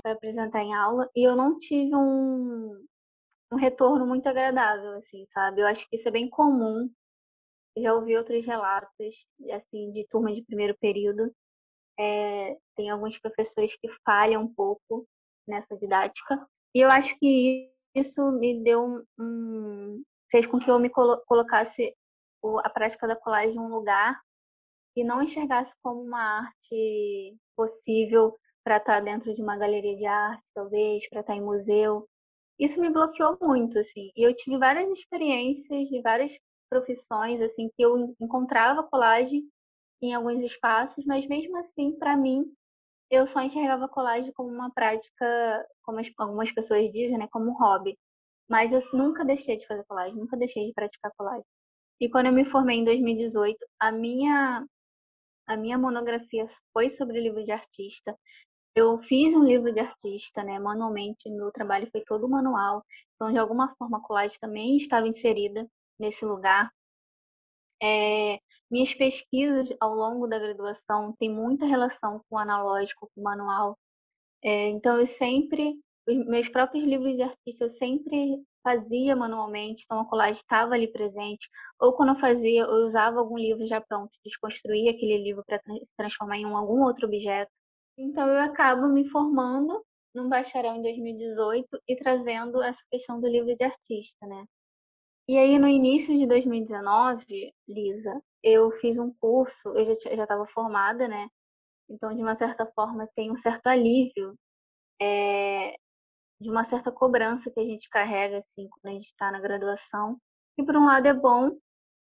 para 0.01 0.11
apresentar 0.13 0.61
em 0.61 0.73
aula 0.75 1.09
e 1.15 1.23
eu 1.23 1.35
não 1.35 1.57
tive 1.57 1.95
um, 1.95 2.85
um 3.51 3.55
retorno 3.57 4.05
muito 4.05 4.27
agradável, 4.27 4.93
assim, 4.97 5.25
sabe? 5.27 5.61
Eu 5.61 5.67
acho 5.67 5.87
que 5.89 5.95
isso 5.95 6.07
é 6.07 6.11
bem 6.11 6.29
comum. 6.29 6.89
Já 7.77 7.93
ouvi 7.93 8.15
outros 8.15 8.45
relatos, 8.45 9.15
assim, 9.51 9.91
de 9.91 10.05
turma 10.07 10.33
de 10.33 10.43
primeiro 10.43 10.75
período. 10.79 11.33
É, 11.99 12.57
tem 12.75 12.89
alguns 12.89 13.17
professores 13.19 13.75
que 13.77 13.89
falham 14.05 14.43
um 14.43 14.53
pouco 14.53 15.07
nessa 15.47 15.77
didática. 15.77 16.47
E 16.73 16.79
eu 16.79 16.89
acho 16.89 17.17
que 17.19 17.71
isso 17.95 18.31
me 18.31 18.61
deu 18.63 18.83
um, 18.83 19.03
um, 19.19 20.03
fez 20.29 20.45
com 20.45 20.59
que 20.59 20.69
eu 20.69 20.79
me 20.79 20.89
colo 20.89 21.21
colocasse 21.25 21.95
a 22.63 22.69
prática 22.69 23.07
da 23.07 23.15
colagem 23.15 23.55
em 23.55 23.59
um 23.59 23.69
lugar 23.69 24.21
e 24.95 25.03
não 25.03 25.21
enxergasse 25.21 25.73
como 25.81 26.01
uma 26.01 26.39
arte 26.41 27.35
possível 27.55 28.37
para 28.63 28.77
estar 28.77 28.95
tá 28.95 28.99
dentro 28.99 29.33
de 29.33 29.41
uma 29.41 29.57
galeria 29.57 29.95
de 29.95 30.05
arte, 30.05 30.43
talvez, 30.53 31.07
para 31.09 31.21
estar 31.21 31.33
tá 31.33 31.39
em 31.39 31.43
museu. 31.43 32.07
Isso 32.59 32.79
me 32.79 32.89
bloqueou 32.89 33.37
muito, 33.41 33.79
assim. 33.79 34.11
E 34.15 34.23
eu 34.23 34.35
tive 34.35 34.57
várias 34.57 34.89
experiências 34.89 35.87
de 35.89 36.01
várias 36.01 36.31
profissões, 36.75 37.41
assim, 37.41 37.69
que 37.75 37.83
eu 37.83 38.15
encontrava 38.19 38.83
colagem 38.83 39.47
em 40.01 40.13
alguns 40.13 40.41
espaços, 40.41 41.05
mas 41.05 41.25
mesmo 41.27 41.57
assim, 41.57 41.93
para 41.97 42.17
mim, 42.17 42.45
eu 43.09 43.25
só 43.27 43.41
enxergava 43.41 43.87
colagem 43.87 44.31
como 44.33 44.49
uma 44.49 44.71
prática, 44.71 45.65
como 45.83 46.01
algumas 46.17 46.51
pessoas 46.51 46.91
dizem, 46.91 47.17
né, 47.17 47.27
como 47.31 47.51
um 47.51 47.57
hobby. 47.57 47.97
Mas 48.49 48.73
eu 48.73 48.79
nunca 48.93 49.23
deixei 49.25 49.57
de 49.57 49.67
fazer 49.67 49.83
colagem, 49.85 50.15
nunca 50.17 50.37
deixei 50.37 50.67
de 50.67 50.73
praticar 50.73 51.11
colagem. 51.17 51.45
E 51.99 52.09
quando 52.09 52.27
eu 52.27 52.33
me 52.33 52.45
formei 52.45 52.79
em 52.79 52.85
2018, 52.85 53.57
a 53.79 53.91
minha 53.91 54.65
a 55.47 55.57
minha 55.57 55.77
monografia 55.77 56.47
foi 56.73 56.89
sobre 56.89 57.21
livro 57.21 57.43
de 57.43 57.51
artista. 57.51 58.17
Eu 58.75 58.99
fiz 59.03 59.35
um 59.35 59.43
livro 59.43 59.73
de 59.73 59.79
artista, 59.79 60.43
né, 60.43 60.59
manualmente, 60.59 61.29
meu 61.29 61.51
trabalho 61.51 61.89
foi 61.91 62.01
todo 62.01 62.29
manual. 62.29 62.83
Então, 63.15 63.31
de 63.31 63.37
alguma 63.39 63.75
forma, 63.77 63.99
a 63.99 64.01
colagem 64.01 64.37
também 64.39 64.77
estava 64.77 65.07
inserida 65.07 65.67
nesse 65.99 66.25
lugar. 66.25 66.71
É, 67.81 68.39
minhas 68.69 68.93
pesquisas 68.93 69.69
ao 69.79 69.93
longo 69.95 70.27
da 70.27 70.39
graduação 70.39 71.13
têm 71.19 71.29
muita 71.29 71.65
relação 71.65 72.21
com 72.29 72.35
o 72.35 72.39
analógico, 72.39 73.09
com 73.13 73.21
o 73.21 73.23
manual. 73.23 73.77
É, 74.43 74.69
então, 74.69 74.99
eu 74.99 75.05
sempre 75.05 75.79
os 76.07 76.25
meus 76.27 76.47
próprios 76.49 76.85
livros 76.85 77.15
de 77.15 77.23
artista 77.23 77.65
eu 77.65 77.69
sempre 77.69 78.43
fazia 78.63 79.15
manualmente, 79.15 79.83
então 79.85 79.99
a 79.99 80.09
colagem 80.09 80.39
estava 80.39 80.73
ali 80.75 80.87
presente. 80.87 81.49
Ou 81.79 81.93
quando 81.93 82.09
eu 82.09 82.19
fazia, 82.19 82.61
eu 82.61 82.87
usava 82.87 83.19
algum 83.19 83.37
livro 83.37 83.65
já 83.67 83.81
pronto, 83.81 84.17
desconstruía 84.23 84.91
aquele 84.91 85.17
livro 85.17 85.43
para 85.45 85.59
se 85.83 85.91
transformar 85.97 86.37
em 86.37 86.45
um, 86.45 86.57
algum 86.57 86.83
outro 86.83 87.07
objeto. 87.07 87.51
Então 87.97 88.27
eu 88.27 88.39
acabo 88.39 88.87
me 88.87 89.07
formando 89.09 89.83
num 90.13 90.29
bacharel 90.29 90.75
em 90.75 90.81
2018 90.81 91.67
e 91.87 91.95
trazendo 91.97 92.61
essa 92.61 92.81
questão 92.91 93.19
do 93.19 93.27
livro 93.27 93.55
de 93.55 93.63
artista, 93.63 94.25
né? 94.27 94.45
E 95.27 95.37
aí 95.37 95.57
no 95.57 95.67
início 95.67 96.15
de 96.17 96.27
2019, 96.27 97.53
Lisa, 97.67 98.21
eu 98.43 98.71
fiz 98.79 98.97
um 98.99 99.11
curso, 99.13 99.69
eu 99.69 99.85
já 99.99 100.23
estava 100.23 100.45
formada, 100.47 101.07
né? 101.07 101.27
Então 101.89 102.13
de 102.15 102.21
uma 102.21 102.35
certa 102.35 102.65
forma 102.65 103.09
tem 103.15 103.31
um 103.31 103.35
certo 103.35 103.67
alívio 103.67 104.37
é, 105.01 105.75
de 106.39 106.49
uma 106.49 106.63
certa 106.63 106.91
cobrança 106.91 107.51
que 107.51 107.59
a 107.59 107.65
gente 107.65 107.89
carrega 107.89 108.37
assim 108.37 108.67
quando 108.69 108.91
a 108.93 108.95
gente 108.95 109.07
está 109.07 109.31
na 109.31 109.39
graduação. 109.39 110.19
E 110.57 110.63
por 110.63 110.75
um 110.77 110.85
lado 110.85 111.07
é 111.07 111.13
bom, 111.13 111.57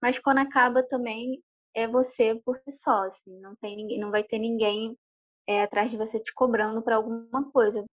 mas 0.00 0.18
quando 0.18 0.38
acaba 0.38 0.82
também 0.82 1.42
é 1.74 1.86
você 1.86 2.34
por 2.44 2.58
si 2.58 2.72
só, 2.72 3.04
assim, 3.04 3.38
não 3.40 3.54
tem 3.56 3.76
ninguém, 3.76 4.00
não 4.00 4.10
vai 4.10 4.24
ter 4.24 4.38
ninguém 4.38 4.96
é, 5.46 5.62
atrás 5.62 5.90
de 5.90 5.96
você 5.96 6.20
te 6.20 6.32
cobrando 6.34 6.82
para 6.82 6.96
alguma 6.96 7.50
coisa. 7.50 7.84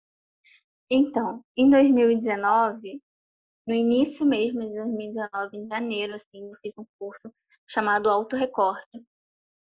Então, 0.89 1.43
em 1.57 1.69
2019, 1.69 3.01
no 3.69 3.75
início 3.75 4.25
mesmo 4.25 4.67
de 4.67 4.73
2019, 4.73 5.57
em 5.57 5.67
janeiro, 5.67 6.15
assim, 6.15 6.49
eu 6.49 6.57
fiz 6.59 6.73
um 6.75 6.85
curso 6.97 7.31
chamado 7.67 8.09
Auto 8.09 8.35
Recorte. 8.35 9.05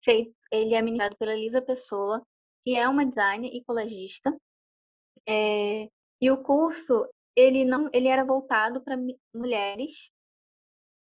Feito, 0.05 0.33
ele 0.53 0.73
é 0.73 0.81
ministrado 0.81 1.17
pela 1.17 1.35
Lisa 1.35 1.61
Pessoa, 1.61 2.25
que 2.65 2.77
é 2.77 2.89
uma 2.89 3.05
designer 3.05 3.51
e 3.53 3.65
colagista. 3.65 4.33
É, 5.29 5.89
e 6.21 6.31
o 6.31 6.41
curso, 6.45 7.09
ele 7.35 7.65
não, 7.65 7.91
ele 7.93 8.07
era 8.07 8.25
voltado 8.25 8.81
para 8.83 8.97
mulheres 9.35 9.93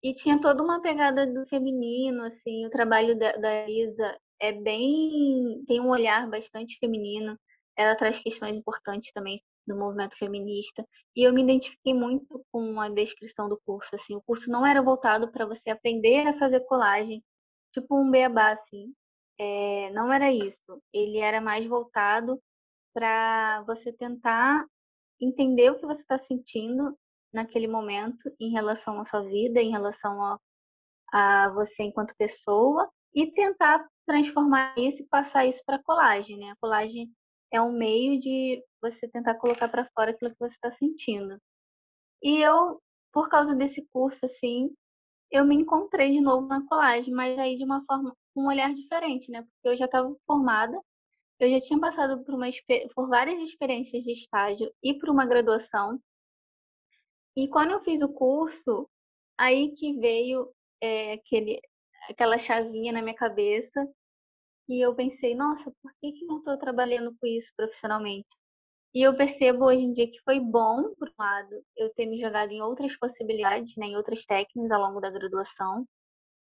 e 0.00 0.14
tinha 0.14 0.40
toda 0.40 0.62
uma 0.62 0.80
pegada 0.80 1.26
do 1.26 1.44
feminino, 1.48 2.22
assim, 2.22 2.66
o 2.66 2.70
trabalho 2.70 3.18
da, 3.18 3.32
da 3.32 3.66
Lisa 3.66 4.16
é 4.40 4.52
bem, 4.52 5.64
tem 5.66 5.80
um 5.80 5.88
olhar 5.88 6.30
bastante 6.30 6.78
feminino. 6.78 7.36
Ela 7.76 7.96
traz 7.96 8.20
questões 8.20 8.54
importantes 8.54 9.12
também 9.12 9.42
do 9.66 9.76
movimento 9.76 10.16
feminista. 10.18 10.86
E 11.14 11.26
eu 11.26 11.32
me 11.32 11.42
identifiquei 11.42 11.94
muito 11.94 12.44
com 12.52 12.80
a 12.80 12.88
descrição 12.88 13.48
do 13.48 13.60
curso, 13.64 13.94
assim, 13.94 14.14
o 14.14 14.22
curso 14.22 14.50
não 14.50 14.66
era 14.66 14.82
voltado 14.82 15.30
para 15.30 15.46
você 15.46 15.70
aprender 15.70 16.26
a 16.28 16.38
fazer 16.38 16.60
colagem, 16.60 17.22
tipo 17.72 17.98
um 17.98 18.10
beabá, 18.10 18.52
assim. 18.52 18.92
É, 19.38 19.90
não 19.92 20.12
era 20.12 20.32
isso. 20.32 20.82
Ele 20.92 21.18
era 21.18 21.40
mais 21.40 21.66
voltado 21.66 22.40
para 22.94 23.62
você 23.66 23.92
tentar 23.92 24.64
entender 25.20 25.70
o 25.70 25.78
que 25.78 25.86
você 25.86 26.02
está 26.02 26.16
sentindo 26.16 26.96
naquele 27.32 27.66
momento 27.66 28.32
em 28.40 28.50
relação 28.50 29.00
à 29.00 29.04
sua 29.04 29.22
vida, 29.22 29.60
em 29.60 29.70
relação 29.70 30.22
a, 30.22 30.38
a 31.12 31.50
você 31.50 31.82
enquanto 31.82 32.16
pessoa 32.16 32.90
e 33.14 33.30
tentar 33.32 33.86
transformar 34.06 34.74
isso 34.78 35.02
e 35.02 35.06
passar 35.06 35.46
isso 35.46 35.62
para 35.66 35.82
colagem, 35.82 36.38
né? 36.38 36.50
A 36.50 36.56
colagem 36.56 37.10
é 37.52 37.60
um 37.60 37.72
meio 37.72 38.20
de 38.20 38.62
você 38.80 39.08
tentar 39.08 39.34
colocar 39.36 39.68
para 39.68 39.88
fora 39.94 40.10
aquilo 40.10 40.32
que 40.32 40.40
você 40.40 40.54
está 40.54 40.70
sentindo. 40.70 41.38
E 42.22 42.42
eu, 42.42 42.80
por 43.12 43.28
causa 43.28 43.54
desse 43.54 43.86
curso, 43.92 44.26
assim, 44.26 44.70
eu 45.30 45.44
me 45.44 45.54
encontrei 45.56 46.12
de 46.12 46.20
novo 46.20 46.46
na 46.46 46.66
colagem, 46.66 47.12
mas 47.12 47.38
aí 47.38 47.56
de 47.56 47.64
uma 47.64 47.84
forma, 47.86 48.14
um 48.36 48.48
olhar 48.48 48.72
diferente, 48.74 49.30
né? 49.30 49.42
Porque 49.42 49.68
eu 49.68 49.76
já 49.76 49.86
estava 49.86 50.14
formada 50.26 50.80
eu 51.38 51.50
já 51.50 51.60
tinha 51.60 51.78
passado 51.78 52.24
por, 52.24 52.34
uma, 52.34 52.46
por 52.94 53.08
várias 53.08 53.42
experiências 53.42 54.02
de 54.02 54.12
estágio 54.12 54.72
e 54.82 54.94
por 54.94 55.10
uma 55.10 55.26
graduação. 55.26 56.00
E 57.36 57.46
quando 57.48 57.72
eu 57.72 57.84
fiz 57.84 58.00
o 58.00 58.08
curso, 58.08 58.88
aí 59.36 59.74
que 59.76 59.92
veio 59.98 60.50
é, 60.80 61.12
aquele, 61.12 61.60
aquela 62.08 62.38
chavinha 62.38 62.92
na 62.92 63.02
minha 63.02 63.14
cabeça 63.14 63.86
e 64.68 64.80
eu 64.84 64.94
pensei, 64.94 65.34
nossa, 65.34 65.72
por 65.82 65.92
que, 66.00 66.12
que 66.12 66.24
não 66.26 66.38
estou 66.38 66.58
trabalhando 66.58 67.14
com 67.20 67.26
isso 67.26 67.50
profissionalmente? 67.56 68.28
E 68.94 69.02
eu 69.02 69.16
percebo 69.16 69.66
hoje 69.66 69.80
em 69.82 69.92
dia 69.92 70.10
que 70.10 70.20
foi 70.24 70.40
bom, 70.40 70.94
por 70.98 71.08
um 71.08 71.12
lado, 71.18 71.62
eu 71.76 71.92
ter 71.94 72.06
me 72.06 72.20
jogado 72.20 72.50
em 72.52 72.62
outras 72.62 72.96
possibilidades, 72.98 73.76
né, 73.76 73.86
em 73.88 73.96
outras 73.96 74.24
técnicas 74.26 74.70
ao 74.72 74.80
longo 74.82 75.00
da 75.00 75.10
graduação, 75.10 75.86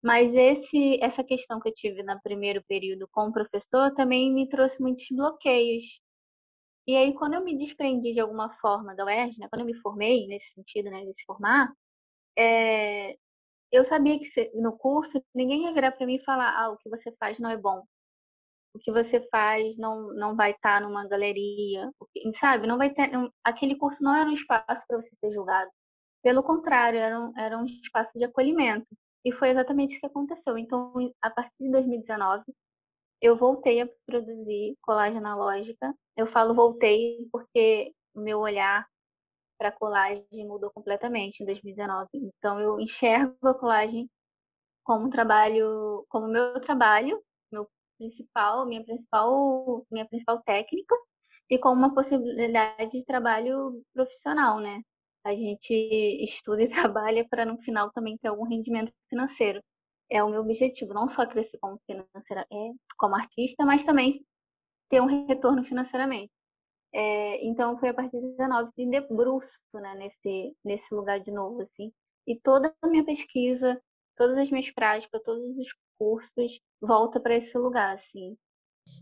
mas 0.03 0.35
esse, 0.37 0.99
essa 1.03 1.23
questão 1.25 1.61
que 1.61 1.69
eu 1.69 1.75
tive 1.75 2.03
no 2.03 2.21
primeiro 2.23 2.63
período 2.69 3.09
com 3.13 3.29
o 3.29 3.33
professor 3.33 3.93
também 3.95 4.33
me 4.33 4.49
trouxe 4.49 4.81
muitos 4.81 5.07
bloqueios. 5.11 5.85
E 6.87 6.97
aí, 6.97 7.15
quando 7.15 7.35
eu 7.35 7.45
me 7.45 7.57
desprendi 7.57 8.13
de 8.15 8.21
alguma 8.21 8.51
forma 8.61 8.95
da 8.95 9.05
UERJ, 9.05 9.39
né, 9.39 9.49
quando 9.51 9.61
eu 9.63 9.67
me 9.67 9.75
formei 9.77 10.27
nesse 10.27 10.53
sentido, 10.55 10.91
né, 10.91 11.05
de 11.05 11.13
se 11.15 11.25
formar, 11.25 11.73
é, 12.39 13.17
eu 13.73 13.85
sabia 13.85 14.19
que 14.19 14.27
no 14.55 14.77
curso 14.77 15.23
ninguém 15.35 15.65
ia 15.65 15.73
virar 15.73 15.93
para 15.93 16.07
mim 16.07 16.17
e 16.17 16.25
falar: 16.25 16.53
ah, 16.59 16.71
o 16.71 16.77
que 16.79 16.89
você 16.91 17.13
faz 17.19 17.39
não 17.39 17.51
é 17.51 17.57
bom. 17.57 17.85
O 18.75 18.79
que 18.79 18.93
você 18.93 19.21
faz 19.31 19.77
não, 19.77 20.15
não 20.15 20.37
vai 20.37 20.53
estar 20.53 20.81
tá 20.81 20.87
numa 20.87 21.07
galeria, 21.07 21.91
sabe? 22.37 22.67
Não 22.67 22.79
vai 22.79 22.91
ter. 22.91 23.11
aquele 23.45 23.77
curso 23.77 24.03
não 24.03 24.15
era 24.15 24.29
um 24.29 24.35
espaço 24.35 24.85
para 24.87 25.01
você 25.01 25.15
ser 25.17 25.33
julgado. 25.33 25.71
Pelo 26.23 26.43
contrário, 26.43 26.99
era 26.99 27.19
um, 27.21 27.39
era 27.39 27.59
um 27.59 27.65
espaço 27.67 28.19
de 28.19 28.25
acolhimento. 28.25 28.87
E 29.25 29.33
foi 29.33 29.51
exatamente 29.51 29.97
o 29.97 30.01
que 30.01 30.07
aconteceu. 30.07 30.57
Então, 30.59 30.93
a 31.23 31.31
partir 31.31 31.65
de 31.65 31.71
2019, 31.71 32.45
eu 33.21 33.37
voltei 33.37 33.81
a 33.83 33.89
produzir 34.07 34.77
colagem 34.83 35.19
analógica. 35.19 35.95
Eu 36.17 36.27
falo 36.27 36.55
voltei 36.55 37.29
porque 37.33 37.93
o 38.15 38.21
meu 38.21 38.41
olhar 38.41 38.87
para 39.59 39.73
colagem 39.73 40.47
mudou 40.47 40.71
completamente 40.71 41.43
em 41.43 41.47
2019. 41.47 42.09
Então, 42.15 42.61
eu 42.61 42.81
enxergo 42.81 43.37
a 43.47 43.55
colagem 43.55 44.09
como 44.85 45.07
um 45.07 45.11
trabalho, 45.11 46.05
como 46.09 46.29
meu 46.29 46.61
trabalho, 46.61 47.23
principal, 48.01 48.67
minha 48.67 48.85
principal, 48.85 49.87
minha 49.91 50.09
principal 50.09 50.43
técnica 50.43 50.95
e 51.51 51.59
como 51.59 51.79
uma 51.79 51.95
possibilidade 51.95 52.91
de 52.93 53.05
trabalho 53.05 53.83
profissional, 53.95 54.59
né? 54.61 54.83
a 55.25 55.35
gente 55.35 55.75
estuda 56.25 56.63
e 56.63 56.69
trabalha 56.95 57.27
para 57.29 57.45
no 57.45 57.59
final 57.59 57.91
também 57.93 58.17
ter 58.19 58.29
algum 58.29 58.45
rendimento 58.45 58.93
financeiro. 59.09 59.63
É 60.11 60.23
o 60.23 60.31
meu 60.31 60.41
objetivo, 60.41 60.93
não 60.93 61.09
só 61.09 61.27
crescer 61.27 61.59
como 61.59 61.79
financeira, 61.87 62.47
é, 62.53 62.71
como 62.99 63.15
artista, 63.15 63.65
mas 63.65 63.85
também 63.85 64.25
ter 64.89 65.01
um 65.01 65.27
retorno 65.27 65.65
financeiramente. 65.65 66.33
É, 66.93 67.45
então 67.47 67.79
foi 67.79 67.91
a 67.91 67.95
partir 67.95 68.19
de 68.19 68.29
19 68.31 68.73
que 68.75 68.87
debruço 68.87 69.61
né, 69.75 69.95
nesse, 69.95 70.57
nesse 70.65 70.93
lugar 70.93 71.21
de 71.21 71.31
novo, 71.31 71.63
assim. 71.63 71.93
E 72.27 72.37
toda 72.41 72.75
a 72.83 72.89
minha 72.89 73.05
pesquisa, 73.05 73.81
todas 74.21 74.37
as 74.37 74.51
minhas 74.51 74.71
práticas, 74.73 75.23
todos 75.23 75.57
os 75.57 75.75
cursos 75.99 76.61
volta 76.79 77.19
para 77.19 77.37
esse 77.37 77.57
lugar, 77.57 77.95
assim. 77.95 78.37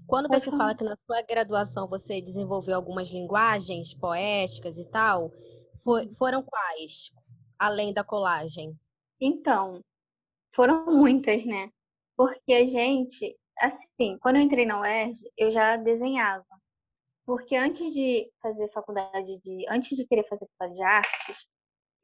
Quando 0.07 0.29
você 0.29 0.49
fala 0.49 0.77
que 0.77 0.85
na 0.85 0.97
sua 0.97 1.21
graduação 1.23 1.89
você 1.89 2.21
desenvolveu 2.21 2.77
algumas 2.77 3.11
linguagens 3.11 3.93
poéticas 3.95 4.79
e 4.79 4.89
tal, 4.89 5.33
for, 5.83 6.05
uhum. 6.05 6.13
foram 6.13 6.43
quais, 6.45 7.11
além 7.59 7.93
da 7.93 8.05
colagem? 8.05 8.79
Então, 9.21 9.83
foram 10.55 10.87
muitas, 10.87 11.45
né? 11.45 11.69
Porque 12.17 12.53
a 12.53 12.65
gente, 12.65 13.37
assim, 13.59 14.17
quando 14.19 14.37
eu 14.37 14.43
entrei 14.43 14.67
na 14.67 14.81
UERJ, 14.81 15.21
eu 15.37 15.51
já 15.51 15.77
desenhava. 15.77 16.47
Porque 17.27 17.57
antes 17.57 17.93
de 17.93 18.31
fazer 18.41 18.71
faculdade 18.71 19.37
de. 19.41 19.67
Antes 19.69 19.97
de 19.97 20.07
querer 20.07 20.29
fazer 20.29 20.47
faculdade 20.47 20.75
de 20.75 20.83
artes, 20.83 21.49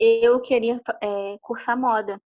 eu 0.00 0.40
queria 0.40 0.82
é, 1.00 1.38
cursar 1.40 1.78
moda. 1.78 2.20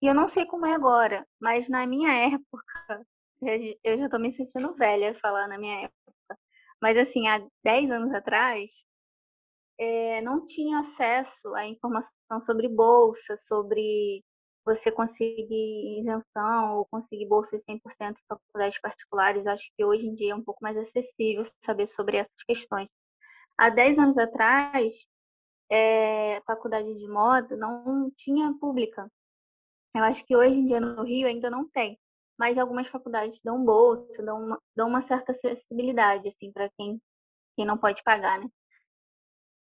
E 0.00 0.06
eu 0.06 0.14
não 0.14 0.28
sei 0.28 0.46
como 0.46 0.66
é 0.66 0.74
agora, 0.74 1.26
mas 1.40 1.68
na 1.68 1.86
minha 1.86 2.12
época, 2.34 3.04
eu 3.84 3.98
já 3.98 4.04
estou 4.04 4.20
me 4.20 4.32
sentindo 4.32 4.74
velha 4.74 5.18
falar 5.20 5.48
na 5.48 5.58
minha 5.58 5.84
época. 5.84 6.38
Mas 6.80 6.96
assim, 6.98 7.26
há 7.28 7.44
10 7.64 7.90
anos 7.90 8.14
atrás, 8.14 8.70
é, 9.78 10.20
não 10.22 10.46
tinha 10.46 10.80
acesso 10.80 11.54
à 11.54 11.66
informação 11.66 12.12
sobre 12.42 12.68
bolsa, 12.68 13.36
sobre 13.36 14.24
você 14.64 14.92
conseguir 14.92 15.98
isenção 15.98 16.76
ou 16.76 16.86
conseguir 16.86 17.26
bolsa 17.26 17.56
de 17.56 17.64
100% 17.64 17.80
em 18.12 18.26
faculdades 18.28 18.80
particulares. 18.80 19.46
Acho 19.46 19.70
que 19.76 19.84
hoje 19.84 20.06
em 20.06 20.14
dia 20.14 20.32
é 20.32 20.34
um 20.36 20.44
pouco 20.44 20.62
mais 20.62 20.76
acessível 20.76 21.42
saber 21.64 21.86
sobre 21.86 22.18
essas 22.18 22.42
questões. 22.46 22.88
Há 23.56 23.70
10 23.70 23.98
anos 23.98 24.18
atrás, 24.18 24.94
é, 25.70 26.40
faculdade 26.46 26.94
de 26.94 27.08
moda 27.08 27.56
não 27.56 28.10
tinha 28.16 28.54
pública. 28.60 29.10
Eu 29.98 30.04
acho 30.04 30.24
que 30.24 30.36
hoje 30.36 30.54
em 30.54 30.66
dia 30.66 30.80
no 30.80 31.02
Rio 31.02 31.26
ainda 31.26 31.50
não 31.50 31.68
tem, 31.68 31.98
mas 32.38 32.56
algumas 32.56 32.86
faculdades 32.86 33.38
dão 33.42 33.64
bolsa, 33.64 34.22
dão 34.22 34.44
uma, 34.44 34.62
dão 34.76 34.88
uma 34.88 35.00
certa 35.02 35.32
acessibilidade 35.32 36.28
assim 36.28 36.52
para 36.52 36.70
quem, 36.70 37.00
quem 37.56 37.66
não 37.66 37.76
pode 37.76 38.02
pagar, 38.04 38.38
né? 38.38 38.48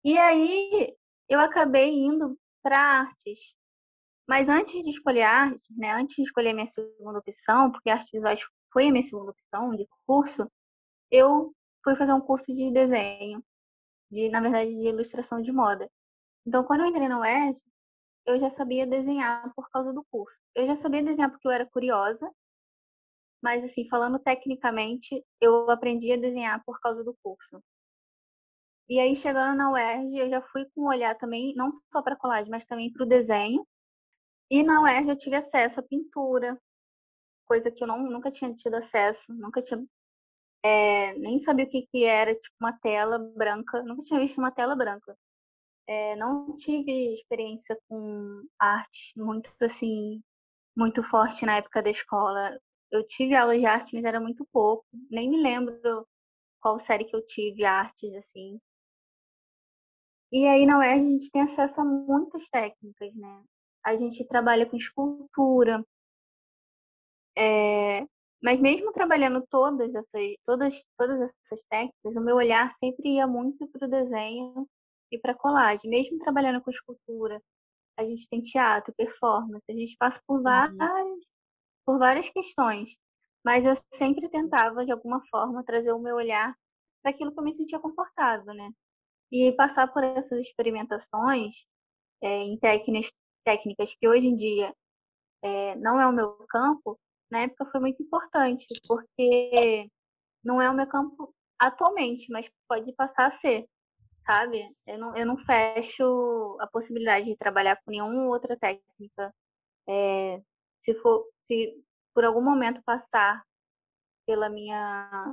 E 0.04 0.16
aí 0.18 0.94
eu 1.28 1.40
acabei 1.40 1.90
indo 1.90 2.38
para 2.62 2.78
artes. 2.78 3.54
Mas 4.28 4.48
antes 4.48 4.82
de 4.82 4.90
escolher 4.90 5.22
artes, 5.22 5.76
né, 5.76 5.92
antes 5.92 6.16
de 6.16 6.22
escolher 6.22 6.52
minha 6.52 6.66
segunda 6.66 7.18
opção, 7.18 7.72
porque 7.72 7.88
artes 7.88 8.10
visuais 8.12 8.40
foi 8.72 8.88
a 8.88 8.92
minha 8.92 9.02
segunda 9.02 9.30
opção 9.30 9.74
de 9.74 9.86
curso, 10.06 10.50
eu 11.10 11.54
fui 11.82 11.96
fazer 11.96 12.12
um 12.12 12.20
curso 12.20 12.52
de 12.52 12.70
desenho, 12.72 13.42
de 14.10 14.28
na 14.28 14.40
verdade 14.40 14.70
de 14.70 14.88
ilustração 14.88 15.40
de 15.40 15.50
moda. 15.50 15.90
Então, 16.46 16.62
quando 16.64 16.80
eu 16.80 16.86
entrei 16.86 17.08
no 17.08 17.20
UERJ, 17.20 17.58
eu 18.26 18.38
já 18.38 18.50
sabia 18.50 18.86
desenhar 18.86 19.52
por 19.54 19.70
causa 19.70 19.92
do 19.92 20.04
curso. 20.10 20.40
Eu 20.54 20.66
já 20.66 20.74
sabia 20.74 21.02
desenhar 21.02 21.30
porque 21.30 21.46
eu 21.46 21.52
era 21.52 21.66
curiosa, 21.66 22.30
mas 23.42 23.64
assim, 23.64 23.88
falando 23.88 24.18
tecnicamente, 24.18 25.24
eu 25.40 25.70
aprendi 25.70 26.12
a 26.12 26.16
desenhar 26.16 26.62
por 26.64 26.80
causa 26.80 27.04
do 27.04 27.16
curso. 27.22 27.62
E 28.88 29.00
aí, 29.00 29.14
chegando 29.14 29.56
na 29.56 29.70
UERJ, 29.72 30.16
eu 30.18 30.30
já 30.30 30.40
fui 30.42 30.64
com 30.66 30.82
um 30.82 30.88
olhar 30.88 31.16
também, 31.18 31.54
não 31.56 31.72
só 31.92 32.02
para 32.02 32.16
colagem, 32.16 32.50
mas 32.50 32.64
também 32.64 32.92
para 32.92 33.04
o 33.04 33.08
desenho. 33.08 33.66
E 34.50 34.62
na 34.62 34.82
UERJ 34.82 35.10
eu 35.10 35.18
tive 35.18 35.36
acesso 35.36 35.80
à 35.80 35.82
pintura, 35.82 36.60
coisa 37.46 37.70
que 37.70 37.82
eu 37.82 37.88
não, 37.88 37.98
nunca 38.04 38.30
tinha 38.30 38.54
tido 38.54 38.74
acesso, 38.76 39.32
nunca 39.34 39.62
tinha 39.62 39.84
é, 40.64 41.14
nem 41.14 41.38
sabia 41.40 41.64
o 41.64 41.68
que, 41.68 41.86
que 41.86 42.04
era, 42.04 42.34
tipo, 42.34 42.54
uma 42.60 42.72
tela 42.72 43.18
branca. 43.18 43.82
Nunca 43.82 44.02
tinha 44.02 44.20
visto 44.20 44.38
uma 44.38 44.50
tela 44.50 44.74
branca. 44.74 45.16
É, 45.88 46.16
não 46.16 46.56
tive 46.56 47.14
experiência 47.14 47.78
com 47.88 48.44
arte 48.58 49.12
muito, 49.16 49.50
assim, 49.60 50.22
muito 50.76 51.02
forte 51.02 51.46
na 51.46 51.56
época 51.56 51.82
da 51.82 51.90
escola. 51.90 52.58
Eu 52.90 53.06
tive 53.06 53.34
aula 53.34 53.56
de 53.58 53.66
arte, 53.66 53.94
mas 53.94 54.04
era 54.04 54.20
muito 54.20 54.44
pouco. 54.52 54.84
Nem 55.10 55.30
me 55.30 55.40
lembro 55.40 56.06
qual 56.60 56.78
série 56.78 57.04
que 57.04 57.14
eu 57.14 57.24
tive 57.24 57.64
artes, 57.64 58.12
assim. 58.14 58.60
E 60.32 60.46
aí 60.46 60.66
na 60.66 60.78
UERJ 60.78 61.06
a 61.06 61.10
gente 61.10 61.30
tem 61.30 61.42
acesso 61.42 61.80
a 61.80 61.84
muitas 61.84 62.48
técnicas, 62.48 63.14
né? 63.14 63.44
A 63.84 63.96
gente 63.96 64.26
trabalha 64.26 64.66
com 64.66 64.76
escultura, 64.76 65.84
é, 67.36 68.06
mas 68.42 68.60
mesmo 68.60 68.92
trabalhando 68.92 69.46
todas 69.48 69.94
essas, 69.94 70.34
todas, 70.44 70.84
todas 70.98 71.20
essas 71.20 71.62
técnicas, 71.70 72.16
o 72.16 72.20
meu 72.20 72.36
olhar 72.36 72.70
sempre 72.72 73.16
ia 73.16 73.26
muito 73.26 73.66
para 73.68 73.86
o 73.86 73.90
desenho 73.90 74.68
para 75.20 75.34
colagem. 75.34 75.90
Mesmo 75.90 76.18
trabalhando 76.18 76.62
com 76.62 76.70
escultura, 76.70 77.40
a 77.98 78.04
gente 78.04 78.28
tem 78.28 78.42
teatro, 78.42 78.94
performance, 78.96 79.64
a 79.68 79.72
gente 79.72 79.96
passa 79.98 80.20
por 80.26 80.38
uhum. 80.38 80.42
várias, 80.42 80.78
uhum. 80.78 81.20
por 81.84 81.98
várias 81.98 82.28
questões. 82.28 82.96
Mas 83.44 83.64
eu 83.64 83.74
sempre 83.92 84.28
tentava, 84.28 84.84
de 84.84 84.92
alguma 84.92 85.22
forma, 85.30 85.64
trazer 85.64 85.92
o 85.92 85.98
meu 85.98 86.16
olhar 86.16 86.54
para 87.02 87.12
aquilo 87.12 87.32
que 87.32 87.38
eu 87.38 87.44
me 87.44 87.54
sentia 87.54 87.78
confortável, 87.78 88.52
né? 88.52 88.70
E 89.30 89.52
passar 89.52 89.92
por 89.92 90.02
essas 90.02 90.40
experimentações 90.40 91.54
é, 92.22 92.42
em 92.42 92.58
técnicas, 92.58 93.12
técnicas 93.44 93.94
que 93.94 94.08
hoje 94.08 94.26
em 94.26 94.36
dia 94.36 94.74
é, 95.42 95.76
não 95.76 96.00
é 96.00 96.06
o 96.06 96.12
meu 96.12 96.36
campo, 96.48 96.98
na 97.30 97.40
época 97.40 97.66
foi 97.66 97.80
muito 97.80 98.02
importante, 98.02 98.66
porque 98.86 99.88
não 100.44 100.60
é 100.60 100.70
o 100.70 100.74
meu 100.74 100.86
campo 100.88 101.34
atualmente, 101.58 102.30
mas 102.30 102.50
pode 102.68 102.92
passar 102.94 103.26
a 103.26 103.30
ser, 103.30 103.66
sabe? 104.26 104.68
Eu 104.86 104.98
não, 104.98 105.16
eu 105.16 105.24
não 105.24 105.38
fecho 105.38 106.58
a 106.60 106.66
possibilidade 106.66 107.26
de 107.26 107.36
trabalhar 107.36 107.76
com 107.76 107.90
nenhuma 107.90 108.26
outra 108.26 108.56
técnica. 108.56 109.32
É, 109.88 110.42
se 110.80 110.94
for, 110.96 111.24
se 111.46 111.80
por 112.12 112.24
algum 112.24 112.42
momento 112.42 112.82
passar 112.84 113.42
pela 114.26 114.50
minha, 114.50 115.32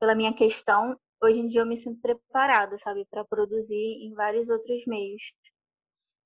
pela 0.00 0.14
minha 0.14 0.34
questão, 0.34 0.98
hoje 1.22 1.40
em 1.40 1.48
dia 1.48 1.60
eu 1.60 1.66
me 1.66 1.76
sinto 1.76 2.00
preparada, 2.00 2.78
sabe, 2.78 3.06
para 3.10 3.24
produzir 3.24 3.76
em 3.76 4.14
vários 4.14 4.48
outros 4.48 4.84
meios. 4.86 5.22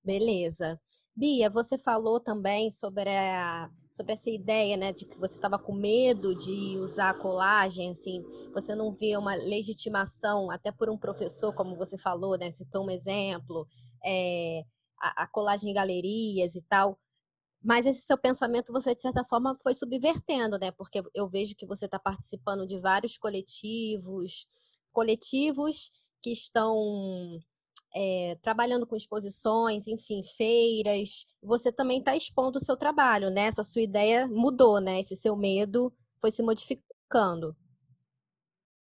Beleza. 0.05 0.81
Bia, 1.17 1.49
você 1.49 1.79
falou 1.79 2.21
também 2.21 2.71
sobre, 2.71 3.09
a, 3.09 3.71
sobre 3.91 4.13
essa 4.13 4.29
ideia, 4.29 4.77
né, 4.77 4.93
de 4.93 5.07
que 5.07 5.17
você 5.19 5.35
estava 5.37 5.59
com 5.59 5.73
medo 5.75 6.35
de 6.37 6.79
usar 6.79 7.11
a 7.11 7.15
colagem, 7.15 7.91
assim, 7.91 8.23
você 8.53 8.75
não 8.75 8.93
via 8.93 9.19
uma 9.19 9.35
legitimação, 9.35 10.51
até 10.51 10.71
por 10.71 10.91
um 10.91 10.99
professor, 10.99 11.55
como 11.55 11.75
você 11.75 11.97
falou, 11.97 12.37
né, 12.37 12.51
citou 12.51 12.85
um 12.85 12.91
exemplo, 12.91 13.67
é, 14.05 14.63
a, 15.01 15.23
a 15.23 15.27
colagem 15.27 15.71
em 15.71 15.75
galerias 15.75 16.55
e 16.55 16.61
tal. 16.69 16.99
Mas 17.63 17.87
esse 17.87 18.03
seu 18.03 18.19
pensamento, 18.19 18.73
você, 18.73 18.95
de 18.95 19.01
certa 19.01 19.25
forma, 19.25 19.57
foi 19.63 19.75
subvertendo, 19.75 20.59
né? 20.59 20.71
Porque 20.71 21.03
eu 21.15 21.29
vejo 21.29 21.57
que 21.57 21.67
você 21.67 21.87
está 21.87 21.99
participando 21.99 22.67
de 22.67 22.79
vários 22.79 23.19
coletivos, 23.19 24.47
coletivos 24.93 25.91
que 26.23 26.31
estão 26.31 27.41
é, 27.99 28.37
trabalhando 28.43 28.87
com 28.87 28.95
exposições, 28.95 29.89
enfim, 29.89 30.23
feiras, 30.37 31.25
você 31.43 31.73
também 31.73 32.01
está 32.01 32.15
expondo 32.15 32.59
o 32.59 32.61
seu 32.61 32.77
trabalho, 32.77 33.31
né? 33.31 33.47
Essa 33.47 33.63
sua 33.63 33.81
ideia 33.81 34.27
mudou, 34.27 34.79
né? 34.81 35.01
Esse 35.01 35.17
seu 35.17 35.35
medo 35.35 35.91
foi 36.21 36.31
se 36.31 36.43
modificando. 36.43 37.57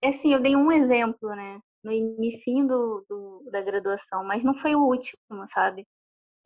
É 0.03 0.11
sim, 0.11 0.33
eu 0.33 0.43
dei 0.43 0.57
um 0.57 0.73
exemplo, 0.73 1.29
né? 1.29 1.61
No 1.85 1.93
início 1.93 2.67
do, 2.67 3.07
do, 3.09 3.51
da 3.53 3.61
graduação, 3.61 4.25
mas 4.25 4.43
não 4.43 4.55
foi 4.55 4.75
o 4.75 4.85
último, 4.85 5.47
sabe? 5.47 5.87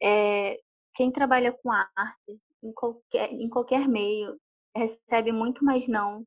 É, 0.02 0.60
quem 0.94 1.10
trabalha 1.10 1.52
com 1.52 1.70
artes, 1.70 2.42
em 2.62 2.72
qualquer, 2.74 3.32
em 3.32 3.48
qualquer 3.48 3.88
meio, 3.88 4.38
recebe 4.76 5.32
muito 5.32 5.64
mais 5.64 5.88
não. 5.88 6.22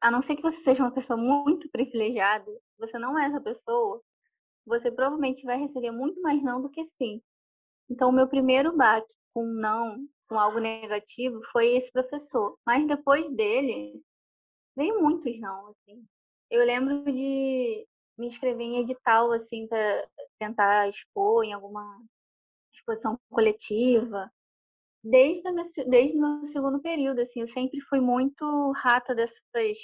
A 0.00 0.10
não 0.10 0.22
ser 0.22 0.34
que 0.34 0.42
você 0.42 0.58
seja 0.58 0.82
uma 0.82 0.90
pessoa 0.90 1.16
muito 1.16 1.68
privilegiada, 1.70 2.50
você 2.76 2.98
não 2.98 3.16
é 3.16 3.26
essa 3.26 3.40
pessoa, 3.40 4.02
você 4.68 4.90
provavelmente 4.90 5.44
vai 5.44 5.58
receber 5.58 5.90
muito 5.90 6.20
mais 6.20 6.42
não 6.42 6.60
do 6.62 6.70
que 6.70 6.84
sim. 6.84 7.20
Então, 7.90 8.10
o 8.10 8.12
meu 8.12 8.28
primeiro 8.28 8.76
baque 8.76 9.08
com 9.32 9.44
não, 9.44 10.06
com 10.28 10.38
algo 10.38 10.58
negativo, 10.58 11.40
foi 11.50 11.76
esse 11.76 11.90
professor. 11.90 12.56
Mas 12.66 12.86
depois 12.86 13.30
dele, 13.34 14.00
veio 14.76 15.00
muitos 15.00 15.38
não, 15.40 15.68
assim. 15.68 16.04
Eu 16.50 16.64
lembro 16.64 17.04
de 17.04 17.86
me 18.18 18.26
inscrever 18.26 18.66
em 18.66 18.80
edital, 18.80 19.32
assim, 19.32 19.66
para 19.66 20.08
tentar 20.38 20.88
expor 20.88 21.44
em 21.44 21.52
alguma 21.52 22.02
exposição 22.74 23.18
coletiva. 23.30 24.30
Desde, 25.02 25.42
desde 25.86 26.18
o 26.18 26.20
meu 26.20 26.44
segundo 26.44 26.80
período, 26.80 27.20
assim, 27.20 27.40
eu 27.40 27.46
sempre 27.46 27.80
fui 27.82 28.00
muito 28.00 28.72
rata 28.72 29.14
dessas 29.14 29.40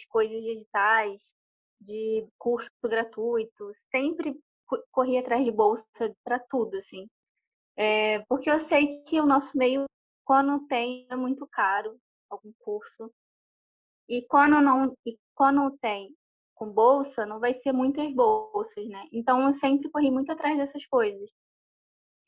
coisas 0.08 0.42
de 0.42 0.50
editais, 0.50 1.32
de 1.80 2.26
curso 2.38 2.68
gratuito, 2.82 3.70
sempre 3.90 4.36
corri 4.90 5.18
atrás 5.18 5.44
de 5.44 5.50
bolsa 5.50 5.84
para 6.24 6.38
tudo, 6.38 6.76
assim. 6.76 7.06
É, 7.76 8.20
porque 8.28 8.50
eu 8.50 8.60
sei 8.60 9.02
que 9.04 9.20
o 9.20 9.26
nosso 9.26 9.56
meio, 9.56 9.84
quando 10.24 10.66
tem, 10.66 11.06
é 11.10 11.16
muito 11.16 11.46
caro 11.48 11.98
algum 12.30 12.52
curso. 12.60 13.10
E 14.08 14.22
quando 14.26 14.60
não, 14.60 14.96
e 15.06 15.18
quando 15.34 15.76
tem 15.78 16.14
com 16.54 16.70
bolsa, 16.70 17.26
não 17.26 17.40
vai 17.40 17.52
ser 17.54 17.72
muitas 17.72 18.12
bolsas, 18.14 18.86
né? 18.88 19.06
Então 19.12 19.46
eu 19.46 19.52
sempre 19.52 19.90
corri 19.90 20.10
muito 20.10 20.30
atrás 20.30 20.56
dessas 20.56 20.86
coisas. 20.86 21.28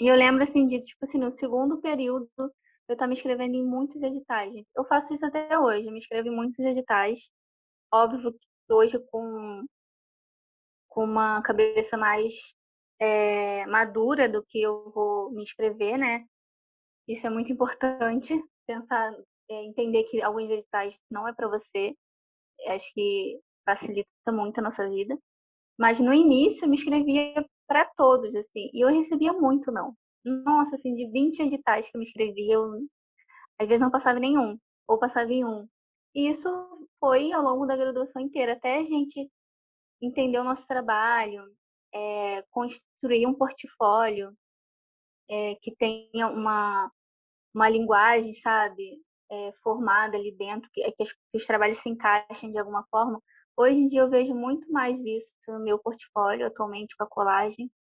E 0.01 0.09
eu 0.09 0.17
lembro 0.17 0.43
assim 0.43 0.67
de, 0.67 0.81
tipo 0.81 1.05
assim, 1.05 1.19
no 1.19 1.31
segundo 1.31 1.81
período, 1.81 2.29
eu 2.39 2.93
estava 2.93 3.09
me 3.09 3.15
inscrevendo 3.15 3.57
em 3.57 3.65
muitos 3.65 4.03
editais. 4.03 4.53
Eu 4.77 4.85
faço 4.85 5.15
isso 5.15 5.25
até 5.25 5.59
hoje, 5.59 5.87
eu 5.87 5.93
me 5.93 5.99
inscrevo 5.99 6.29
em 6.29 6.37
muitos 6.37 6.65
editais. 6.65 7.19
Óbvio 7.93 8.33
que 8.33 8.73
hoje 8.75 8.99
com 9.11 9.65
com 10.97 11.05
uma 11.05 11.43
cabeça 11.43 11.95
mais 11.99 12.33
é, 12.99 13.67
madura 13.67 14.27
do 14.27 14.43
que 14.43 14.63
eu 14.63 14.91
vou 14.95 15.31
me 15.31 15.43
inscrever, 15.43 15.99
né? 15.99 16.25
Isso 17.07 17.27
é 17.27 17.31
muito 17.31 17.53
importante, 17.53 18.43
pensar, 18.67 19.13
é, 19.51 19.65
entender 19.67 20.05
que 20.05 20.23
alguns 20.23 20.51
editais 20.51 20.99
não 21.11 21.29
é 21.29 21.35
para 21.35 21.49
você. 21.49 21.95
Acho 22.69 22.91
que 22.95 23.39
facilita 23.67 24.33
muito 24.33 24.59
a 24.59 24.63
nossa 24.63 24.89
vida. 24.89 25.19
Mas 25.79 26.01
no 26.01 26.15
início 26.15 26.65
eu 26.65 26.71
me 26.71 26.77
inscrevia 26.77 27.47
para 27.69 27.85
todos, 27.95 28.35
assim, 28.35 28.71
e 28.73 28.81
eu 28.83 28.89
recebia 28.89 29.35
muito 29.35 29.71
não. 29.71 29.95
Nossa, 30.25 30.77
assim, 30.77 30.95
de 30.95 31.11
20 31.13 31.41
editais 31.41 31.91
que 31.91 31.95
eu 31.95 31.99
me 31.99 32.07
inscrevia, 32.07 32.55
eu 32.55 32.81
às 33.61 33.69
vezes 33.69 33.83
não 33.83 33.91
passava 33.91 34.19
nenhum, 34.19 34.59
ou 34.89 34.99
passava 34.99 35.31
em 35.31 35.45
um. 35.45 35.69
E 36.15 36.31
isso 36.31 36.49
foi 36.99 37.33
ao 37.33 37.43
longo 37.43 37.67
da 37.67 37.77
graduação 37.77 38.23
inteira, 38.23 38.55
até 38.55 38.79
a 38.79 38.83
gente 38.83 39.31
entender 40.01 40.39
o 40.39 40.45
nosso 40.45 40.67
trabalho, 40.67 41.45
é, 41.93 42.43
construir 42.51 43.27
um 43.27 43.35
portfólio 43.35 44.37
é, 45.29 45.55
que 45.57 45.75
tenha 45.75 46.29
uma, 46.29 46.91
uma 47.55 47.69
linguagem, 47.69 48.35
sabe, 48.35 49.01
é, 49.31 49.53
formada 49.63 50.17
ali 50.17 50.33
dentro, 50.33 50.71
que, 50.73 50.83
que, 50.93 51.05
que 51.05 51.37
os 51.37 51.47
trabalhos 51.47 51.79
se 51.79 51.89
encaixem 51.89 52.53
de 52.53 52.59
alguma 52.59 52.85
forma. 52.91 53.23
Hoje 53.57 53.81
em 53.81 53.89
dia 53.89 54.01
eu 54.01 54.11
vejo 54.11 54.35
muito 54.35 54.71
mais 54.71 54.99
isso 54.99 55.33
no 55.49 55.61
meu 55.61 55.79
portfólio 55.79 56.47
atualmente 56.47 56.95
com 56.97 57.05
a 57.05 57.09
colagem. 57.09 57.71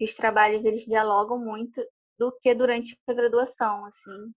Os 0.00 0.14
trabalhos 0.14 0.64
eles 0.64 0.84
dialogam 0.84 1.38
muito 1.38 1.82
do 2.18 2.32
que 2.40 2.54
durante 2.54 2.98
a 3.06 3.12
graduação, 3.12 3.84
assim. 3.84 4.32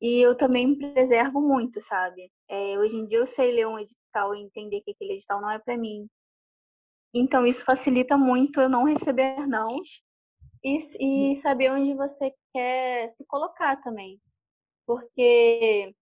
E 0.00 0.20
eu 0.20 0.36
também 0.36 0.66
me 0.66 0.92
preservo 0.92 1.40
muito, 1.40 1.80
sabe? 1.80 2.30
É, 2.48 2.78
hoje 2.78 2.96
em 2.96 3.06
dia 3.06 3.18
eu 3.18 3.26
sei 3.26 3.52
ler 3.52 3.66
um 3.66 3.78
edital 3.78 4.34
e 4.34 4.42
entender 4.42 4.80
que 4.82 4.90
aquele 4.90 5.14
edital 5.14 5.40
não 5.40 5.50
é 5.50 5.58
para 5.58 5.76
mim. 5.76 6.08
Então 7.14 7.46
isso 7.46 7.64
facilita 7.64 8.16
muito 8.16 8.60
eu 8.60 8.68
não 8.68 8.84
receber 8.84 9.46
não 9.46 9.80
e, 10.62 11.32
e 11.32 11.36
saber 11.36 11.70
onde 11.70 11.94
você 11.94 12.34
quer 12.52 13.12
se 13.12 13.24
colocar 13.26 13.80
também. 13.82 14.20
Porque 14.86 15.94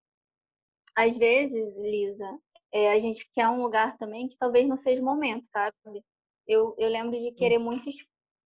às 0.97 1.17
vezes, 1.17 1.77
Lisa, 1.77 2.39
é, 2.73 2.93
a 2.93 2.99
gente 2.99 3.29
quer 3.35 3.49
um 3.49 3.63
lugar 3.63 3.97
também 3.99 4.29
que 4.29 4.37
talvez 4.39 4.67
não 4.69 4.77
seja 4.77 5.01
o 5.01 5.05
momento, 5.05 5.47
sabe? 5.49 5.77
Eu, 6.47 6.75
eu 6.79 6.89
lembro 6.89 7.19
de 7.19 7.33
querer 7.33 7.59
muito 7.59 7.89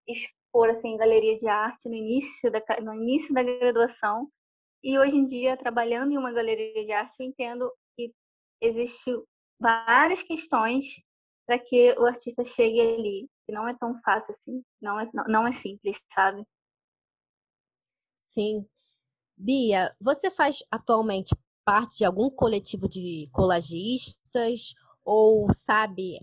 expor 0.07 0.71
assim, 0.71 0.97
galeria 0.97 1.37
de 1.37 1.49
arte 1.49 1.89
no 1.89 1.95
início 1.95 2.51
da, 2.51 2.63
no 2.83 2.95
início 2.95 3.33
da 3.35 3.43
graduação 3.43 4.31
e 4.83 4.99
hoje 4.99 5.17
em 5.17 5.27
dia, 5.27 5.57
trabalhando 5.57 6.13
em 6.13 6.19
uma 6.19 6.33
galeria 6.33 6.85
de 6.85 6.93
arte, 6.93 7.17
eu 7.19 7.27
entendo 7.27 7.73
que 8.61 8.67
existem 8.67 9.23
várias 9.61 10.23
questões 10.23 10.87
para 11.47 11.59
que 11.59 11.93
o 11.99 12.07
artista 12.07 12.45
chegue 12.45 12.81
ali, 12.81 13.29
que 13.47 13.53
não 13.53 13.69
é 13.69 13.75
tão 13.77 13.99
fácil 14.03 14.33
assim, 14.33 14.63
não 14.81 14.99
é, 14.99 15.09
não 15.29 15.47
é 15.47 15.53
simples, 15.53 15.99
sabe? 16.13 16.45
Sim. 18.25 18.67
Bia, 19.37 19.95
você 20.01 20.31
faz 20.31 20.59
atualmente 20.71 21.35
parte 21.65 21.99
de 21.99 22.05
algum 22.05 22.31
coletivo 22.31 22.89
de 22.89 23.29
colagistas 23.33 24.75
ou 25.05 25.53
sabe 25.53 26.19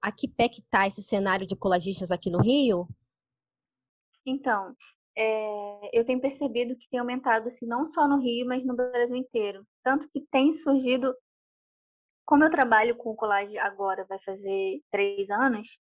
a 0.00 0.12
que 0.12 0.28
pé 0.28 0.48
que 0.48 0.60
está 0.60 0.86
esse 0.86 1.02
cenário 1.02 1.46
de 1.46 1.56
colagistas 1.56 2.10
aqui 2.10 2.30
no 2.30 2.40
Rio? 2.40 2.88
Então, 4.24 4.74
é, 5.16 5.98
eu 5.98 6.04
tenho 6.04 6.20
percebido 6.20 6.76
que 6.76 6.88
tem 6.88 7.00
aumentado, 7.00 7.46
assim, 7.46 7.66
não 7.66 7.88
só 7.88 8.08
no 8.08 8.20
Rio, 8.20 8.46
mas 8.46 8.64
no 8.64 8.74
Brasil 8.74 9.16
inteiro. 9.16 9.66
Tanto 9.82 10.08
que 10.08 10.20
tem 10.30 10.52
surgido, 10.52 11.14
como 12.30 12.44
eu 12.44 12.50
trabalho 12.50 12.94
com 12.94 13.16
colagem 13.16 13.58
agora, 13.58 14.04
vai 14.04 14.20
fazer 14.20 14.80
três 14.88 15.28
anos, 15.30 15.80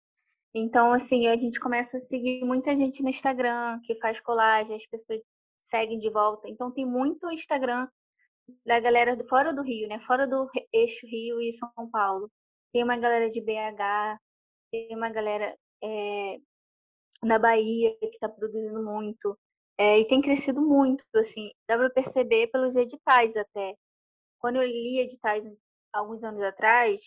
então, 0.53 0.93
assim, 0.93 1.29
a 1.29 1.37
gente 1.37 1.61
começa 1.61 1.99
a 1.99 2.01
seguir 2.01 2.45
muita 2.45 2.77
gente 2.77 3.01
no 3.01 3.09
Instagram 3.09 3.79
que 3.85 3.95
faz 4.01 4.19
colagem, 4.19 4.75
as 4.75 4.85
pessoas 4.87 5.21
seguem 5.57 6.01
de 6.01 6.11
volta. 6.11 6.49
Então, 6.49 6.73
tem 6.73 6.85
muito 6.85 7.31
Instagram 7.31 7.89
da 8.67 8.81
galera 8.81 9.15
do, 9.15 9.25
fora 9.29 9.53
do 9.53 9.63
Rio, 9.63 9.89
né? 9.89 10.01
Fora 10.01 10.27
do 10.27 10.51
eixo 10.73 11.07
Rio 11.07 11.41
e 11.41 11.53
São 11.53 11.71
Paulo. 11.93 12.29
Tem 12.73 12.83
uma 12.83 12.97
galera 12.97 13.31
de 13.31 13.41
BH, 13.41 14.19
tem 14.73 14.97
uma 14.97 15.11
galera 15.11 15.57
é, 15.81 16.39
na 17.23 17.39
Bahia 17.39 17.97
que 18.01 18.07
está 18.07 18.29
produzindo 18.29 18.83
muito. 18.83 19.39
É, 19.79 20.01
e 20.01 20.09
tem 20.09 20.21
crescido 20.21 20.61
muito, 20.61 21.05
assim, 21.15 21.53
dá 21.69 21.79
para 21.79 21.89
perceber 21.89 22.49
pelos 22.49 22.75
editais 22.75 23.37
até. 23.37 23.77
Quando 24.41 24.57
eu 24.57 24.65
li 24.65 24.99
editais 24.99 25.47
alguns 25.93 26.25
anos 26.25 26.43
atrás, 26.43 27.01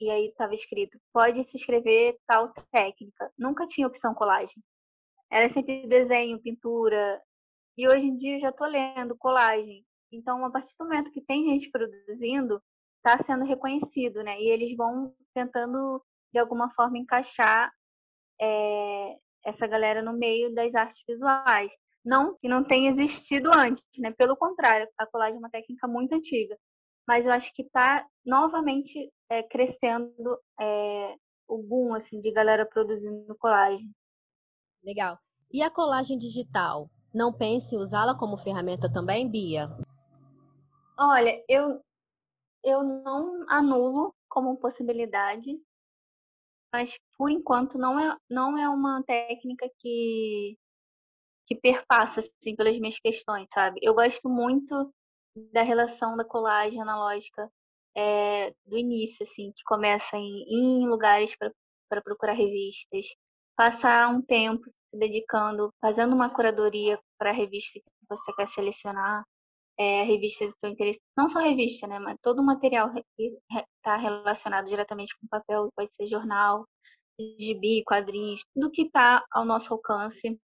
e 0.00 0.10
aí 0.10 0.28
estava 0.28 0.54
escrito, 0.54 0.98
pode 1.12 1.42
se 1.44 1.56
inscrever 1.56 2.16
tal 2.26 2.52
técnica. 2.72 3.32
Nunca 3.38 3.66
tinha 3.66 3.86
opção 3.86 4.14
colagem. 4.14 4.62
Era 5.30 5.48
sempre 5.48 5.86
desenho, 5.86 6.40
pintura. 6.42 7.22
E 7.76 7.88
hoje 7.88 8.06
em 8.06 8.16
dia 8.16 8.36
eu 8.36 8.40
já 8.40 8.50
estou 8.50 8.66
lendo 8.66 9.16
colagem. 9.16 9.84
Então, 10.12 10.44
a 10.44 10.50
partir 10.50 10.74
do 10.78 10.84
momento 10.84 11.10
que 11.10 11.20
tem 11.20 11.50
gente 11.50 11.70
produzindo, 11.70 12.62
está 12.98 13.18
sendo 13.22 13.44
reconhecido, 13.44 14.22
né? 14.22 14.38
E 14.40 14.48
eles 14.48 14.76
vão 14.76 15.14
tentando, 15.34 16.02
de 16.32 16.38
alguma 16.38 16.70
forma, 16.70 16.98
encaixar 16.98 17.72
é, 18.40 19.16
essa 19.44 19.66
galera 19.66 20.02
no 20.02 20.12
meio 20.12 20.54
das 20.54 20.74
artes 20.74 21.02
visuais. 21.06 21.72
Não 22.04 22.36
que 22.38 22.48
não 22.48 22.62
tenha 22.62 22.90
existido 22.90 23.50
antes, 23.52 23.84
né? 23.98 24.12
Pelo 24.12 24.36
contrário, 24.36 24.88
a 24.98 25.06
colagem 25.06 25.36
é 25.36 25.38
uma 25.38 25.50
técnica 25.50 25.88
muito 25.88 26.14
antiga. 26.14 26.56
Mas 27.06 27.26
eu 27.26 27.32
acho 27.32 27.52
que 27.52 27.62
está 27.62 28.06
novamente 28.24 29.12
é, 29.28 29.42
crescendo 29.42 30.38
é, 30.60 31.16
o 31.48 31.58
boom 31.58 31.94
assim, 31.94 32.20
de 32.20 32.32
galera 32.32 32.66
produzindo 32.66 33.36
colagem. 33.38 33.90
Legal. 34.82 35.18
E 35.52 35.62
a 35.62 35.70
colagem 35.70 36.18
digital? 36.18 36.90
Não 37.12 37.32
pense 37.32 37.74
em 37.74 37.78
usá-la 37.78 38.16
como 38.18 38.36
ferramenta 38.36 38.90
também, 38.92 39.30
Bia? 39.30 39.68
Olha, 40.98 41.44
eu, 41.48 41.80
eu 42.62 42.82
não 42.82 43.44
anulo 43.48 44.14
como 44.28 44.56
possibilidade, 44.56 45.60
mas 46.72 46.98
por 47.16 47.30
enquanto 47.30 47.78
não 47.78 47.98
é, 47.98 48.16
não 48.28 48.58
é 48.58 48.68
uma 48.68 49.02
técnica 49.04 49.70
que, 49.78 50.58
que 51.46 51.54
perpassa 51.54 52.20
assim, 52.20 52.56
pelas 52.56 52.76
minhas 52.78 52.98
questões, 52.98 53.46
sabe? 53.52 53.78
Eu 53.82 53.94
gosto 53.94 54.28
muito 54.28 54.92
da 55.52 55.62
relação 55.62 56.16
da 56.16 56.24
colagem 56.24 56.80
analógica 56.80 57.50
é, 57.96 58.52
do 58.66 58.76
início, 58.76 59.22
assim, 59.22 59.52
que 59.52 59.62
começa 59.64 60.16
em, 60.16 60.44
em 60.48 60.88
lugares 60.88 61.36
para 61.36 62.02
procurar 62.02 62.32
revistas, 62.32 63.06
passar 63.56 64.08
um 64.08 64.20
tempo 64.22 64.64
se 64.68 64.98
dedicando, 64.98 65.72
fazendo 65.80 66.14
uma 66.14 66.30
curadoria 66.30 66.98
para 67.18 67.30
a 67.30 67.34
revista 67.34 67.78
que 67.78 68.06
você 68.08 68.32
quer 68.34 68.48
selecionar, 68.48 69.24
é, 69.78 70.04
revistas 70.04 70.48
do 70.54 70.58
seu 70.58 70.70
interesse, 70.70 71.00
não 71.16 71.28
só 71.28 71.40
revista, 71.40 71.86
né, 71.86 71.98
mas 71.98 72.16
todo 72.22 72.40
o 72.40 72.44
material 72.46 72.92
que 73.16 73.36
está 73.76 73.96
relacionado 73.96 74.66
diretamente 74.66 75.16
com 75.18 75.26
papel, 75.26 75.68
pode 75.74 75.92
ser 75.94 76.06
jornal, 76.06 76.64
gibi, 77.38 77.82
quadrinhos, 77.84 78.42
tudo 78.54 78.70
que 78.70 78.82
está 78.82 79.24
ao 79.30 79.44
nosso 79.44 79.72
alcance. 79.72 80.38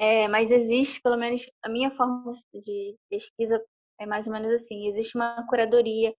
É, 0.00 0.28
mas 0.28 0.50
existe, 0.50 1.00
pelo 1.00 1.16
menos 1.16 1.44
a 1.62 1.68
minha 1.68 1.90
forma 1.96 2.32
de 2.54 2.96
pesquisa 3.10 3.60
é 3.98 4.06
mais 4.06 4.26
ou 4.26 4.32
menos 4.32 4.52
assim: 4.52 4.88
existe 4.88 5.16
uma 5.16 5.46
curadoria 5.48 6.14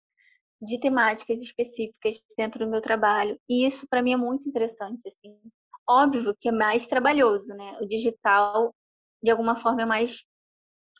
de 0.61 0.79
temáticas 0.79 1.41
específicas 1.41 2.21
dentro 2.37 2.65
do 2.65 2.71
meu 2.71 2.81
trabalho, 2.81 3.39
e 3.49 3.65
isso 3.65 3.87
para 3.89 4.01
mim 4.01 4.13
é 4.13 4.17
muito 4.17 4.47
interessante. 4.47 5.01
Assim. 5.07 5.39
Óbvio 5.87 6.35
que 6.39 6.49
é 6.49 6.51
mais 6.51 6.87
trabalhoso, 6.87 7.47
né? 7.47 7.77
O 7.81 7.87
digital, 7.87 8.73
de 9.23 9.31
alguma 9.31 9.61
forma, 9.61 9.81
é 9.81 9.85
mais 9.85 10.23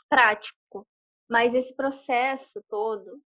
prático, 0.10 0.88
mas 1.30 1.54
esse 1.54 1.76
processo 1.76 2.62
todo 2.70 3.22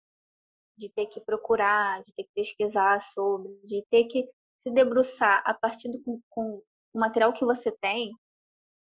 de 0.76 0.88
ter 0.90 1.06
que 1.06 1.20
procurar, 1.20 2.02
de 2.02 2.12
ter 2.14 2.24
que 2.24 2.30
pesquisar 2.34 3.00
sobre, 3.02 3.52
de 3.64 3.84
ter 3.90 4.04
que 4.04 4.28
se 4.60 4.70
debruçar 4.70 5.42
a 5.44 5.54
partir 5.54 5.88
do 5.90 6.20
com 6.30 6.62
o 6.94 6.98
material 6.98 7.32
que 7.32 7.44
você 7.44 7.70
tem, 7.80 8.12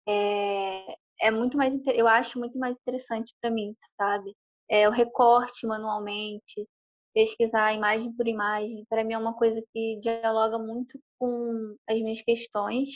é, 0.06 0.96
é 1.20 1.30
muito 1.30 1.56
mais, 1.56 1.74
eu 1.86 2.08
acho 2.08 2.38
muito 2.38 2.58
mais 2.58 2.76
interessante 2.76 3.34
para 3.40 3.50
mim, 3.50 3.72
sabe? 3.96 4.34
É, 4.72 4.88
o 4.88 4.92
recorte 4.92 5.66
manualmente, 5.66 6.66
pesquisar 7.14 7.74
imagem 7.74 8.10
por 8.14 8.26
imagem, 8.26 8.86
para 8.88 9.04
mim 9.04 9.12
é 9.14 9.18
uma 9.18 9.34
coisa 9.34 9.62
que 9.72 10.00
dialoga 10.00 10.58
muito 10.58 10.98
com 11.18 11.76
as 11.86 11.96
minhas 11.96 12.22
questões. 12.22 12.88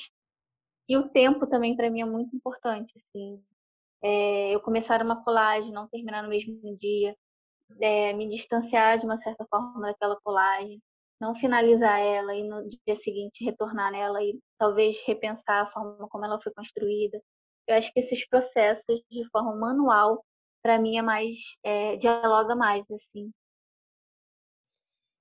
E 0.88 0.96
o 0.96 1.08
tempo 1.10 1.46
também 1.46 1.76
para 1.76 1.90
mim 1.90 2.00
é 2.02 2.04
muito 2.06 2.34
importante, 2.36 2.92
assim. 2.96 3.42
É, 4.02 4.54
eu 4.54 4.60
começar 4.60 5.02
uma 5.02 5.22
colagem, 5.24 5.72
não 5.72 5.88
terminar 5.88 6.22
no 6.22 6.30
mesmo 6.30 6.76
dia, 6.78 7.16
é, 7.80 8.12
me 8.14 8.28
distanciar 8.30 8.98
de 8.98 9.06
uma 9.06 9.18
certa 9.18 9.46
forma 9.50 9.80
daquela 9.88 10.18
colagem, 10.22 10.80
não 11.20 11.34
finalizar 11.34 12.00
ela 12.00 12.34
e 12.34 12.44
no 12.48 12.68
dia 12.68 12.96
seguinte 12.96 13.44
retornar 13.44 13.92
nela 13.92 14.22
e 14.22 14.38
talvez 14.58 14.98
repensar 15.06 15.64
a 15.64 15.70
forma 15.72 16.08
como 16.08 16.24
ela 16.24 16.40
foi 16.42 16.52
construída. 16.54 17.20
Eu 17.66 17.76
acho 17.76 17.92
que 17.92 18.00
esses 18.00 18.26
processos 18.28 19.02
de 19.10 19.28
forma 19.30 19.54
manual, 19.56 20.24
para 20.62 20.78
mim 20.80 20.96
é 20.98 21.02
mais 21.02 21.36
é, 21.62 21.96
dialoga 21.96 22.54
mais 22.54 22.84
assim. 22.90 23.30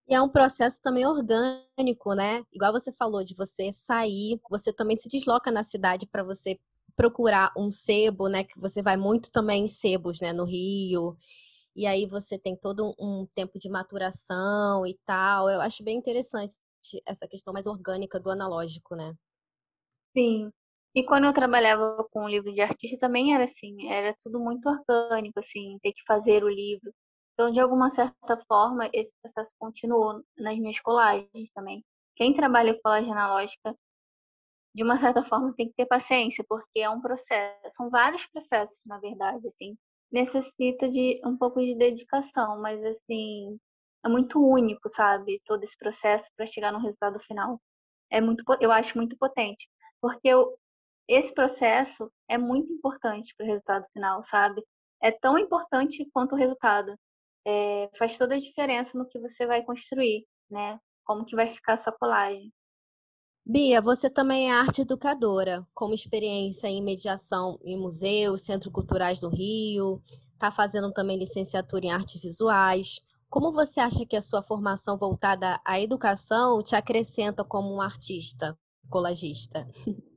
E 0.07 0.13
é 0.13 0.21
um 0.21 0.29
processo 0.29 0.81
também 0.81 1.05
orgânico, 1.05 2.13
né? 2.13 2.43
Igual 2.53 2.71
você 2.71 2.91
falou 2.91 3.23
de 3.23 3.33
você 3.35 3.71
sair, 3.71 4.39
você 4.49 4.71
também 4.71 4.95
se 4.95 5.09
desloca 5.09 5.51
na 5.51 5.63
cidade 5.63 6.05
para 6.05 6.23
você 6.23 6.59
procurar 6.95 7.51
um 7.57 7.71
sebo, 7.71 8.27
né? 8.27 8.43
Que 8.43 8.59
você 8.59 8.83
vai 8.83 8.97
muito 8.97 9.31
também 9.31 9.65
em 9.65 9.67
sebos, 9.67 10.19
né? 10.21 10.31
No 10.31 10.45
Rio. 10.45 11.17
E 11.75 11.87
aí 11.87 12.05
você 12.05 12.37
tem 12.37 12.55
todo 12.55 12.95
um 12.99 13.27
tempo 13.35 13.57
de 13.59 13.67
maturação 13.69 14.85
e 14.85 14.97
tal. 15.05 15.49
Eu 15.49 15.59
acho 15.61 15.83
bem 15.83 15.97
interessante 15.97 16.55
essa 17.05 17.27
questão 17.27 17.51
mais 17.53 17.65
orgânica 17.65 18.19
do 18.19 18.29
analógico, 18.29 18.95
né? 18.95 19.13
Sim. 20.15 20.51
E 20.95 21.03
quando 21.05 21.25
eu 21.25 21.33
trabalhava 21.33 22.03
com 22.11 22.23
o 22.25 22.29
livro 22.29 22.51
de 22.53 22.61
artista 22.61 22.97
também 22.97 23.35
era 23.35 23.43
assim, 23.43 23.91
era 23.91 24.15
tudo 24.23 24.39
muito 24.39 24.67
orgânico, 24.69 25.39
assim, 25.39 25.77
ter 25.81 25.91
que 25.93 26.03
fazer 26.07 26.43
o 26.43 26.49
livro. 26.49 26.91
Então, 27.33 27.51
de 27.51 27.59
alguma 27.59 27.89
certa 27.89 28.37
forma, 28.47 28.89
esse 28.93 29.13
processo 29.21 29.51
continuou 29.59 30.23
nas 30.37 30.57
minhas 30.57 30.79
colagens 30.79 31.51
também. 31.53 31.83
Quem 32.15 32.33
trabalha 32.33 32.73
com 32.73 32.79
colagem 32.81 33.11
analógica, 33.11 33.75
de 34.75 34.83
uma 34.83 34.97
certa 34.97 35.23
forma, 35.23 35.53
tem 35.55 35.67
que 35.69 35.75
ter 35.75 35.85
paciência, 35.85 36.43
porque 36.47 36.79
é 36.79 36.89
um 36.89 37.01
processo, 37.01 37.75
são 37.75 37.89
vários 37.89 38.25
processos, 38.27 38.77
na 38.85 38.99
verdade, 38.99 39.47
assim, 39.47 39.75
necessita 40.11 40.89
de 40.89 41.21
um 41.25 41.37
pouco 41.37 41.59
de 41.61 41.75
dedicação, 41.75 42.61
mas 42.61 42.83
assim, 42.85 43.57
é 44.05 44.09
muito 44.09 44.39
único, 44.45 44.89
sabe? 44.89 45.41
Todo 45.45 45.63
esse 45.63 45.77
processo 45.77 46.29
para 46.37 46.47
chegar 46.47 46.71
no 46.71 46.79
resultado 46.79 47.19
final. 47.21 47.59
É 48.11 48.21
muito, 48.21 48.43
eu 48.61 48.71
acho 48.71 48.97
muito 48.97 49.17
potente, 49.17 49.67
porque 50.01 50.27
eu, 50.27 50.57
esse 51.07 51.33
processo 51.33 52.11
é 52.27 52.37
muito 52.37 52.71
importante 52.73 53.33
para 53.37 53.45
o 53.45 53.49
resultado 53.49 53.85
final, 53.93 54.23
sabe? 54.23 54.63
É 55.01 55.11
tão 55.11 55.37
importante 55.37 56.07
quanto 56.11 56.33
o 56.33 56.37
resultado. 56.37 56.95
É, 57.47 57.89
faz 57.97 58.17
toda 58.17 58.35
a 58.35 58.39
diferença 58.39 58.97
no 58.97 59.07
que 59.07 59.19
você 59.19 59.45
vai 59.45 59.63
construir, 59.63 60.25
né? 60.49 60.79
Como 61.05 61.25
que 61.25 61.35
vai 61.35 61.53
ficar 61.53 61.73
a 61.73 61.77
sua 61.77 61.93
colagem. 61.93 62.51
Bia, 63.45 63.79
você 63.79 64.09
também 64.09 64.49
é 64.49 64.53
arte 64.53 64.81
educadora, 64.81 65.63
com 65.71 65.93
experiência 65.93 66.67
em 66.67 66.81
mediação 66.81 67.59
em 67.63 67.77
museus, 67.77 68.41
centros 68.41 68.73
culturais 68.73 69.19
do 69.19 69.29
Rio, 69.29 70.01
está 70.33 70.49
fazendo 70.49 70.91
também 70.91 71.19
licenciatura 71.19 71.85
em 71.85 71.91
artes 71.91 72.19
visuais. 72.19 72.99
Como 73.29 73.51
você 73.51 73.79
acha 73.79 74.03
que 74.03 74.15
a 74.15 74.21
sua 74.21 74.41
formação 74.41 74.97
voltada 74.97 75.61
à 75.63 75.79
educação 75.79 76.63
te 76.63 76.75
acrescenta 76.75 77.43
como 77.43 77.71
um 77.71 77.81
artista, 77.81 78.57
colagista? 78.89 79.67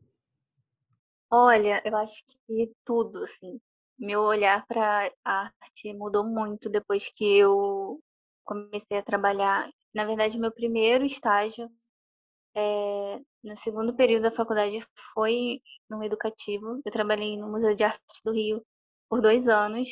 Olha, 1.30 1.82
eu 1.84 1.96
acho 1.96 2.22
que 2.46 2.72
tudo, 2.84 3.24
assim. 3.24 3.60
Meu 3.98 4.22
olhar 4.22 4.64
para 4.66 5.10
arte 5.24 5.92
mudou 5.94 6.24
muito 6.24 6.68
depois 6.70 7.08
que 7.14 7.24
eu 7.38 8.00
comecei 8.44 8.98
a 8.98 9.02
trabalhar. 9.02 9.68
Na 9.94 10.04
verdade, 10.04 10.38
meu 10.38 10.52
primeiro 10.52 11.04
estágio 11.04 11.68
é, 12.56 13.20
no 13.44 13.56
segundo 13.58 13.94
período 13.96 14.24
da 14.24 14.32
faculdade 14.32 14.80
foi 15.14 15.60
no 15.90 16.02
educativo. 16.04 16.80
Eu 16.84 16.92
trabalhei 16.92 17.36
no 17.38 17.48
Museu 17.50 17.74
de 17.76 17.84
Arte 17.84 18.00
do 18.24 18.32
Rio 18.32 18.62
por 19.08 19.20
dois 19.22 19.48
anos 19.48 19.88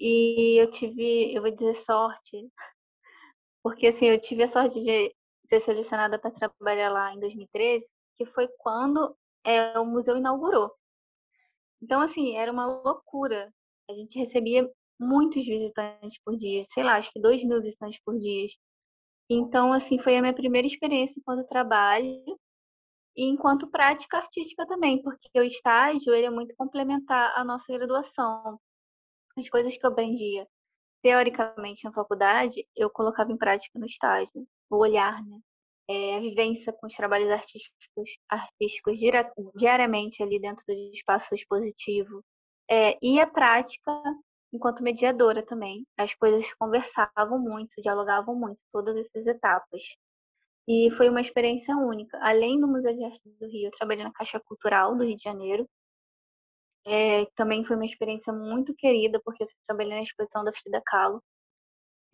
e 0.00 0.60
eu 0.60 0.70
tive, 0.70 1.34
eu 1.34 1.42
vou 1.42 1.50
dizer 1.50 1.74
sorte, 1.76 2.50
Porque 3.62 3.86
assim, 3.88 4.06
eu 4.06 4.20
tive 4.20 4.42
a 4.44 4.48
sorte 4.48 4.80
de 4.82 5.14
ser 5.48 5.60
selecionada 5.60 6.18
para 6.18 6.30
trabalhar 6.30 6.90
lá 6.90 7.12
em 7.14 7.20
2013, 7.20 7.86
que 8.16 8.26
foi 8.26 8.48
quando 8.58 9.16
é, 9.44 9.78
o 9.78 9.84
museu 9.84 10.16
inaugurou. 10.16 10.72
Então, 11.82 12.00
assim, 12.00 12.36
era 12.36 12.50
uma 12.50 12.66
loucura. 12.66 13.52
A 13.90 13.94
gente 13.94 14.18
recebia 14.18 14.70
muitos 14.98 15.44
visitantes 15.44 16.18
por 16.24 16.36
dia, 16.36 16.64
sei 16.70 16.82
lá, 16.82 16.96
acho 16.96 17.10
que 17.12 17.20
dois 17.20 17.42
mil 17.44 17.60
visitantes 17.60 18.00
por 18.04 18.18
dia. 18.18 18.48
Então, 19.28 19.72
assim, 19.72 19.98
foi 19.98 20.16
a 20.16 20.20
minha 20.20 20.34
primeira 20.34 20.66
experiência 20.66 21.18
enquanto 21.18 21.46
trabalho 21.48 22.24
e 23.16 23.24
enquanto 23.24 23.70
prática 23.70 24.18
artística 24.18 24.66
também, 24.66 25.02
porque 25.02 25.28
o 25.36 25.42
estágio 25.44 26.12
ele 26.14 26.26
é 26.26 26.30
muito 26.30 26.54
complementar 26.56 27.32
à 27.36 27.44
nossa 27.44 27.72
graduação. 27.72 28.58
As 29.36 29.48
coisas 29.48 29.76
que 29.76 29.84
eu 29.84 29.90
aprendia 29.90 30.46
teoricamente 31.02 31.84
na 31.84 31.92
faculdade, 31.92 32.66
eu 32.74 32.90
colocava 32.90 33.30
em 33.32 33.36
prática 33.36 33.78
no 33.78 33.86
estágio, 33.86 34.46
o 34.70 34.76
olhar, 34.76 35.22
né? 35.24 35.38
É, 35.88 36.16
a 36.16 36.20
vivência 36.20 36.72
com 36.72 36.86
os 36.86 36.94
trabalhos 36.94 37.30
artísticos, 37.30 38.10
artísticos 38.28 38.98
diariamente 39.54 40.22
ali 40.22 40.40
dentro 40.40 40.64
do 40.66 40.72
espaço 40.94 41.34
expositivo. 41.34 42.24
É, 42.70 42.96
e 43.02 43.20
a 43.20 43.26
prática 43.26 43.92
enquanto 44.54 44.82
mediadora 44.82 45.44
também. 45.44 45.86
As 45.96 46.14
coisas 46.14 46.46
se 46.46 46.56
conversavam 46.56 47.38
muito, 47.38 47.82
dialogavam 47.82 48.34
muito, 48.34 48.58
todas 48.72 48.96
essas 48.96 49.26
etapas. 49.26 49.82
E 50.68 50.90
foi 50.96 51.08
uma 51.10 51.20
experiência 51.20 51.76
única. 51.76 52.18
Além 52.22 52.60
do 52.60 52.68
Museu 52.68 52.94
de 52.94 53.04
Arte 53.04 53.20
do 53.24 53.46
Rio, 53.46 53.66
eu 53.66 53.70
trabalhei 53.72 54.04
na 54.04 54.12
Caixa 54.12 54.40
Cultural 54.40 54.96
do 54.96 55.04
Rio 55.04 55.16
de 55.16 55.22
Janeiro. 55.22 55.68
É, 56.86 57.26
também 57.34 57.64
foi 57.64 57.76
uma 57.76 57.86
experiência 57.86 58.32
muito 58.32 58.74
querida, 58.74 59.20
porque 59.24 59.42
eu 59.42 59.48
trabalhei 59.66 59.94
na 59.94 60.02
exposição 60.02 60.44
da 60.44 60.52
Frida 60.52 60.80
Kahlo. 60.86 61.22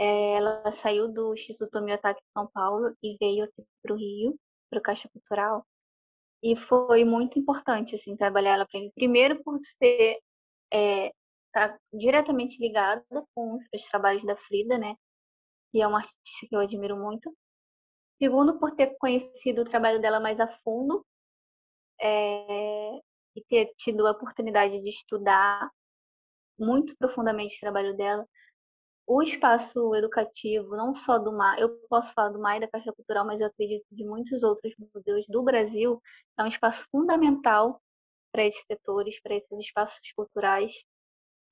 Ela 0.02 0.72
saiu 0.72 1.08
do 1.12 1.34
Instituto 1.34 1.80
Miyotaki 1.82 2.20
de 2.20 2.32
São 2.32 2.46
Paulo 2.54 2.96
e 3.02 3.16
veio 3.20 3.44
aqui 3.44 3.62
para 3.82 3.92
o 3.92 3.96
Rio, 3.98 4.34
para 4.70 4.78
o 4.78 4.82
Caixa 4.82 5.08
Cultural. 5.10 5.66
E 6.42 6.56
foi 6.56 7.04
muito 7.04 7.38
importante 7.38 7.94
assim 7.94 8.16
trabalhar 8.16 8.54
ela 8.54 8.66
para 8.66 8.80
mim. 8.80 8.90
Primeiro 8.94 9.42
por 9.44 9.60
ser 9.78 10.18
é, 10.72 11.12
tá 11.52 11.76
diretamente 11.92 12.58
ligada 12.58 13.04
com 13.34 13.56
os, 13.56 13.64
os 13.74 13.84
trabalhos 13.88 14.24
da 14.24 14.36
Frida, 14.36 14.78
né? 14.78 14.94
Que 15.70 15.82
é 15.82 15.86
uma 15.86 15.98
artista 15.98 16.46
que 16.48 16.56
eu 16.56 16.60
admiro 16.60 16.96
muito. 16.96 17.36
Segundo, 18.18 18.58
por 18.58 18.74
ter 18.74 18.96
conhecido 18.98 19.62
o 19.62 19.68
trabalho 19.68 20.00
dela 20.00 20.20
mais 20.20 20.40
a 20.40 20.48
fundo 20.62 21.04
é, 22.00 23.00
e 23.36 23.44
ter 23.48 23.72
tido 23.76 24.06
a 24.06 24.12
oportunidade 24.12 24.80
de 24.80 24.88
estudar 24.88 25.70
muito 26.58 26.96
profundamente 26.96 27.56
o 27.56 27.60
trabalho 27.60 27.96
dela. 27.96 28.26
O 29.06 29.22
espaço 29.22 29.94
educativo, 29.96 30.76
não 30.76 30.94
só 30.94 31.18
do 31.18 31.32
MAI, 31.32 31.62
eu 31.62 31.70
posso 31.88 32.12
falar 32.14 32.30
do 32.30 32.38
MAI 32.38 32.60
da 32.60 32.68
Caixa 32.68 32.92
Cultural, 32.92 33.26
mas 33.26 33.40
eu 33.40 33.48
acredito 33.48 33.84
de 33.90 34.04
muitos 34.04 34.42
outros 34.42 34.72
museus 34.94 35.26
do 35.28 35.42
Brasil, 35.42 36.00
é 36.38 36.44
um 36.44 36.46
espaço 36.46 36.86
fundamental 36.92 37.80
para 38.32 38.44
esses 38.44 38.64
setores, 38.66 39.20
para 39.20 39.34
esses 39.34 39.58
espaços 39.58 40.00
culturais 40.14 40.72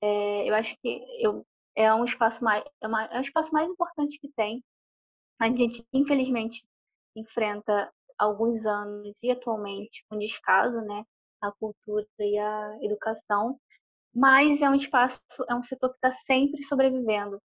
é, 0.01 0.49
eu 0.49 0.55
acho 0.55 0.75
que 0.81 1.03
eu, 1.19 1.45
é 1.75 1.93
um 1.93 2.05
espaço 2.05 2.43
mais 2.43 2.63
é, 2.81 2.87
uma, 2.87 3.05
é 3.05 3.17
um 3.17 3.21
espaço 3.21 3.51
mais 3.51 3.69
importante 3.69 4.17
que 4.19 4.29
tem. 4.35 4.63
A 5.39 5.47
gente 5.47 5.85
infelizmente 5.93 6.63
enfrenta 7.15 7.91
alguns 8.17 8.65
anos 8.65 9.15
e 9.23 9.31
atualmente 9.31 10.05
um 10.11 10.17
descaso, 10.19 10.81
né, 10.81 11.03
a 11.41 11.51
cultura 11.53 12.05
e 12.19 12.37
a 12.37 12.77
educação, 12.81 13.59
mas 14.13 14.61
é 14.61 14.69
um 14.69 14.75
espaço, 14.75 15.19
é 15.47 15.55
um 15.55 15.63
setor 15.63 15.89
que 15.89 15.95
está 15.95 16.11
sempre 16.11 16.63
sobrevivendo, 16.63 17.41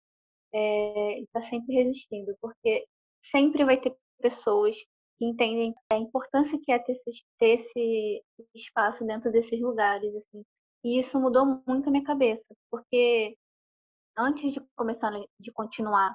está 0.53 1.41
é, 1.41 1.43
sempre 1.43 1.75
resistindo, 1.75 2.35
porque 2.41 2.87
sempre 3.23 3.65
vai 3.65 3.81
ter 3.81 3.95
pessoas 4.21 4.77
que 5.19 5.25
entendem 5.25 5.75
a 5.93 5.97
importância 5.97 6.59
que 6.63 6.73
é 6.73 6.79
ter 6.79 6.93
esse, 6.93 7.25
ter 7.39 7.55
esse 7.55 8.25
espaço 8.55 9.05
dentro 9.05 9.31
desses 9.31 9.61
lugares, 9.61 10.15
assim, 10.17 10.45
e 10.85 10.99
isso 10.99 11.19
mudou 11.19 11.63
muito 11.67 11.89
a 11.89 11.91
minha 11.91 12.05
cabeça, 12.05 12.45
porque 12.71 13.37
antes 14.17 14.53
de 14.53 14.61
começar, 14.77 15.11
de 15.41 15.53
continuar 15.53 16.15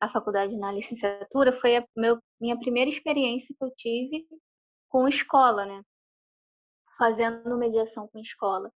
a 0.00 0.08
faculdade 0.10 0.56
na 0.56 0.72
licenciatura, 0.72 1.58
foi 1.60 1.76
a 1.76 1.86
meu, 1.96 2.18
minha 2.40 2.58
primeira 2.58 2.90
experiência 2.90 3.54
que 3.58 3.64
eu 3.64 3.72
tive 3.76 4.26
com 4.88 5.08
escola, 5.08 5.66
né? 5.66 5.82
Fazendo 6.98 7.56
mediação 7.58 8.08
com 8.08 8.18
escola. 8.18 8.70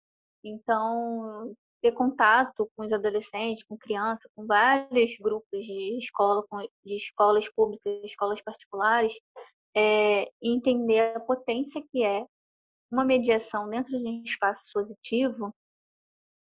Então, 0.49 1.55
ter 1.81 1.93
contato 1.93 2.71
com 2.77 2.85
os 2.85 2.93
adolescentes, 2.93 3.65
com 3.65 3.77
crianças, 3.77 4.31
com 4.35 4.47
vários 4.47 5.17
grupos 5.19 5.65
de 5.65 5.99
escola, 5.99 6.45
de 6.85 6.97
escolas 6.97 7.49
públicas, 7.53 8.05
escolas 8.05 8.41
particulares, 8.43 9.13
é, 9.77 10.31
entender 10.43 11.17
a 11.17 11.21
potência 11.21 11.83
que 11.91 12.05
é 12.05 12.25
uma 12.91 13.05
mediação 13.05 13.69
dentro 13.69 13.99
de 13.99 14.09
um 14.09 14.23
espaço 14.25 14.63
positivo 14.73 15.55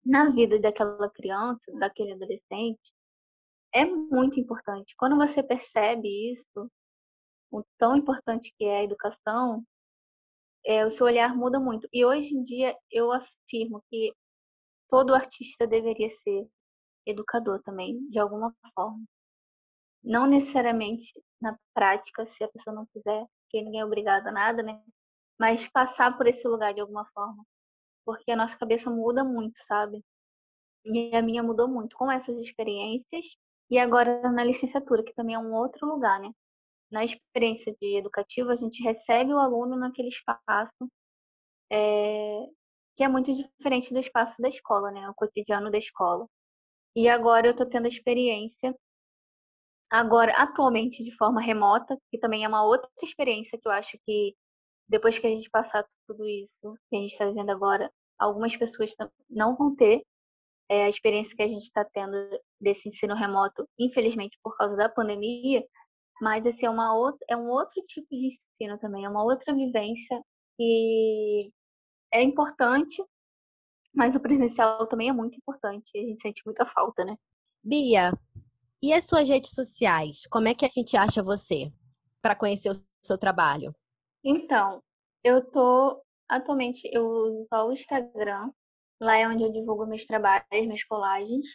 na 0.04 0.30
vida 0.30 0.58
daquela 0.58 1.10
criança, 1.10 1.60
daquele 1.78 2.12
adolescente, 2.12 2.92
é 3.72 3.84
muito 3.84 4.38
importante. 4.38 4.94
Quando 4.96 5.16
você 5.16 5.42
percebe 5.42 6.08
isso, 6.32 6.70
o 7.50 7.62
tão 7.76 7.96
importante 7.96 8.54
que 8.56 8.64
é 8.64 8.78
a 8.78 8.84
educação, 8.84 9.64
é, 10.66 10.84
o 10.84 10.90
seu 10.90 11.06
olhar 11.06 11.34
muda 11.36 11.60
muito. 11.60 11.88
E 11.92 12.04
hoje 12.04 12.34
em 12.34 12.44
dia 12.44 12.76
eu 12.90 13.12
afirmo 13.12 13.82
que 13.88 14.12
todo 14.90 15.14
artista 15.14 15.66
deveria 15.66 16.10
ser 16.10 16.46
educador 17.06 17.62
também, 17.62 18.08
de 18.10 18.18
alguma 18.18 18.54
forma. 18.74 19.04
Não 20.02 20.26
necessariamente 20.26 21.12
na 21.40 21.56
prática, 21.74 22.26
se 22.26 22.44
a 22.44 22.48
pessoa 22.48 22.74
não 22.74 22.86
quiser, 22.86 23.26
porque 23.42 23.62
ninguém 23.62 23.80
é 23.80 23.84
obrigado 23.84 24.26
a 24.28 24.32
nada, 24.32 24.62
né? 24.62 24.82
mas 25.38 25.68
passar 25.68 26.16
por 26.16 26.26
esse 26.26 26.46
lugar 26.48 26.74
de 26.74 26.80
alguma 26.80 27.04
forma. 27.12 27.44
Porque 28.04 28.30
a 28.30 28.36
nossa 28.36 28.56
cabeça 28.56 28.90
muda 28.90 29.24
muito, 29.24 29.58
sabe? 29.66 30.02
E 30.84 31.14
a 31.14 31.22
minha 31.22 31.42
mudou 31.42 31.68
muito 31.68 31.96
com 31.96 32.10
essas 32.10 32.36
experiências 32.38 33.26
e 33.70 33.78
agora 33.78 34.30
na 34.30 34.44
licenciatura, 34.44 35.02
que 35.02 35.14
também 35.14 35.34
é 35.34 35.38
um 35.38 35.54
outro 35.54 35.86
lugar, 35.86 36.20
né? 36.20 36.30
Na 36.90 37.04
experiência 37.04 37.74
de 37.80 37.98
educativa, 37.98 38.52
a 38.52 38.56
gente 38.56 38.82
recebe 38.82 39.32
o 39.32 39.38
aluno 39.38 39.76
naquele 39.76 40.08
espaço 40.08 40.88
é, 41.70 42.46
que 42.96 43.04
é 43.04 43.08
muito 43.08 43.32
diferente 43.34 43.92
do 43.92 44.00
espaço 44.00 44.40
da 44.40 44.48
escola, 44.48 44.90
né? 44.90 45.08
O 45.08 45.14
cotidiano 45.14 45.70
da 45.70 45.78
escola. 45.78 46.26
E 46.94 47.08
agora 47.08 47.46
eu 47.46 47.50
estou 47.52 47.66
tendo 47.66 47.86
a 47.86 47.88
experiência, 47.88 48.74
agora, 49.90 50.32
atualmente, 50.36 51.04
de 51.04 51.14
forma 51.16 51.40
remota, 51.40 51.98
que 52.10 52.18
também 52.18 52.44
é 52.44 52.48
uma 52.48 52.64
outra 52.64 52.88
experiência 53.02 53.58
que 53.58 53.68
eu 53.68 53.72
acho 53.72 53.98
que 54.04 54.34
depois 54.88 55.18
que 55.18 55.26
a 55.26 55.30
gente 55.30 55.50
passar 55.50 55.84
tudo 56.06 56.26
isso 56.26 56.78
que 56.88 56.96
a 56.96 57.00
gente 57.00 57.12
está 57.12 57.26
vivendo 57.26 57.50
agora, 57.50 57.92
algumas 58.18 58.56
pessoas 58.56 58.90
não 59.28 59.56
vão 59.56 59.74
ter 59.74 60.02
é, 60.68 60.84
a 60.84 60.88
experiência 60.88 61.36
que 61.36 61.42
a 61.42 61.48
gente 61.48 61.64
está 61.64 61.84
tendo 61.84 62.16
desse 62.60 62.88
ensino 62.88 63.14
remoto, 63.14 63.68
infelizmente 63.78 64.38
por 64.42 64.56
causa 64.56 64.76
da 64.76 64.88
pandemia, 64.88 65.64
mas 66.20 66.44
esse 66.46 66.64
é, 66.64 66.70
uma 66.70 66.94
outra, 66.94 67.24
é 67.28 67.36
um 67.36 67.48
outro 67.48 67.82
tipo 67.86 68.08
de 68.10 68.26
ensino 68.26 68.78
também, 68.78 69.04
é 69.04 69.08
uma 69.08 69.24
outra 69.24 69.54
vivência 69.54 70.20
que 70.56 71.52
é 72.12 72.22
importante, 72.22 73.02
mas 73.94 74.14
o 74.14 74.20
presencial 74.20 74.86
também 74.86 75.08
é 75.08 75.12
muito 75.12 75.36
importante, 75.36 75.90
a 75.94 76.00
gente 76.00 76.20
sente 76.20 76.42
muita 76.44 76.64
falta, 76.66 77.04
né? 77.04 77.16
Bia, 77.62 78.12
e 78.82 78.92
as 78.92 79.04
suas 79.04 79.28
redes 79.28 79.50
sociais? 79.50 80.26
Como 80.30 80.48
é 80.48 80.54
que 80.54 80.64
a 80.64 80.68
gente 80.68 80.96
acha 80.96 81.22
você 81.22 81.72
para 82.22 82.36
conhecer 82.36 82.70
o 82.70 82.74
seu 83.02 83.18
trabalho? 83.18 83.74
Então, 84.24 84.82
eu 85.24 85.44
tô 85.50 86.02
atualmente 86.28 86.88
eu 86.92 87.06
uso 87.06 87.46
só 87.48 87.66
o 87.66 87.72
Instagram. 87.72 88.50
Lá 89.00 89.16
é 89.16 89.28
onde 89.28 89.42
eu 89.42 89.52
divulgo 89.52 89.86
meus 89.86 90.06
trabalhos, 90.06 90.46
minhas 90.50 90.84
colagens. 90.84 91.46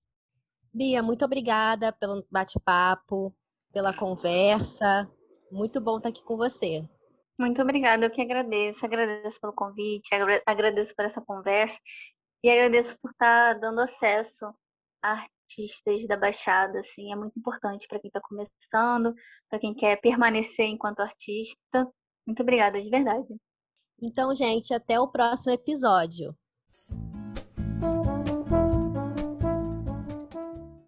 Bia, 0.72 1.02
muito 1.02 1.24
obrigada 1.24 1.90
pelo 1.92 2.26
bate-papo, 2.30 3.34
pela 3.72 3.94
conversa. 3.94 5.10
Muito 5.50 5.80
bom 5.80 5.96
estar 5.96 6.10
aqui 6.10 6.22
com 6.22 6.36
você. 6.36 6.86
Muito 7.38 7.62
obrigada, 7.62 8.06
eu 8.06 8.10
que 8.10 8.20
agradeço. 8.20 8.84
Agradeço 8.84 9.40
pelo 9.40 9.52
convite, 9.52 10.08
agradeço 10.46 10.94
por 10.94 11.04
essa 11.04 11.20
conversa 11.20 11.78
e 12.42 12.50
agradeço 12.50 12.96
por 13.00 13.10
estar 13.10 13.54
dando 13.54 13.80
acesso 13.80 14.46
a 15.02 15.26
artistas 15.54 16.06
da 16.06 16.16
Baixada. 16.16 16.80
Assim, 16.80 17.12
é 17.12 17.16
muito 17.16 17.38
importante 17.38 17.86
para 17.88 18.00
quem 18.00 18.08
está 18.08 18.20
começando, 18.20 19.14
para 19.48 19.58
quem 19.58 19.74
quer 19.74 20.00
permanecer 20.00 20.66
enquanto 20.66 21.00
artista. 21.00 21.86
Muito 22.26 22.42
obrigada, 22.42 22.80
de 22.80 22.90
verdade. 22.90 23.28
Então, 24.02 24.34
gente, 24.34 24.74
até 24.74 24.98
o 24.98 25.08
próximo 25.08 25.52
episódio. 25.52 26.36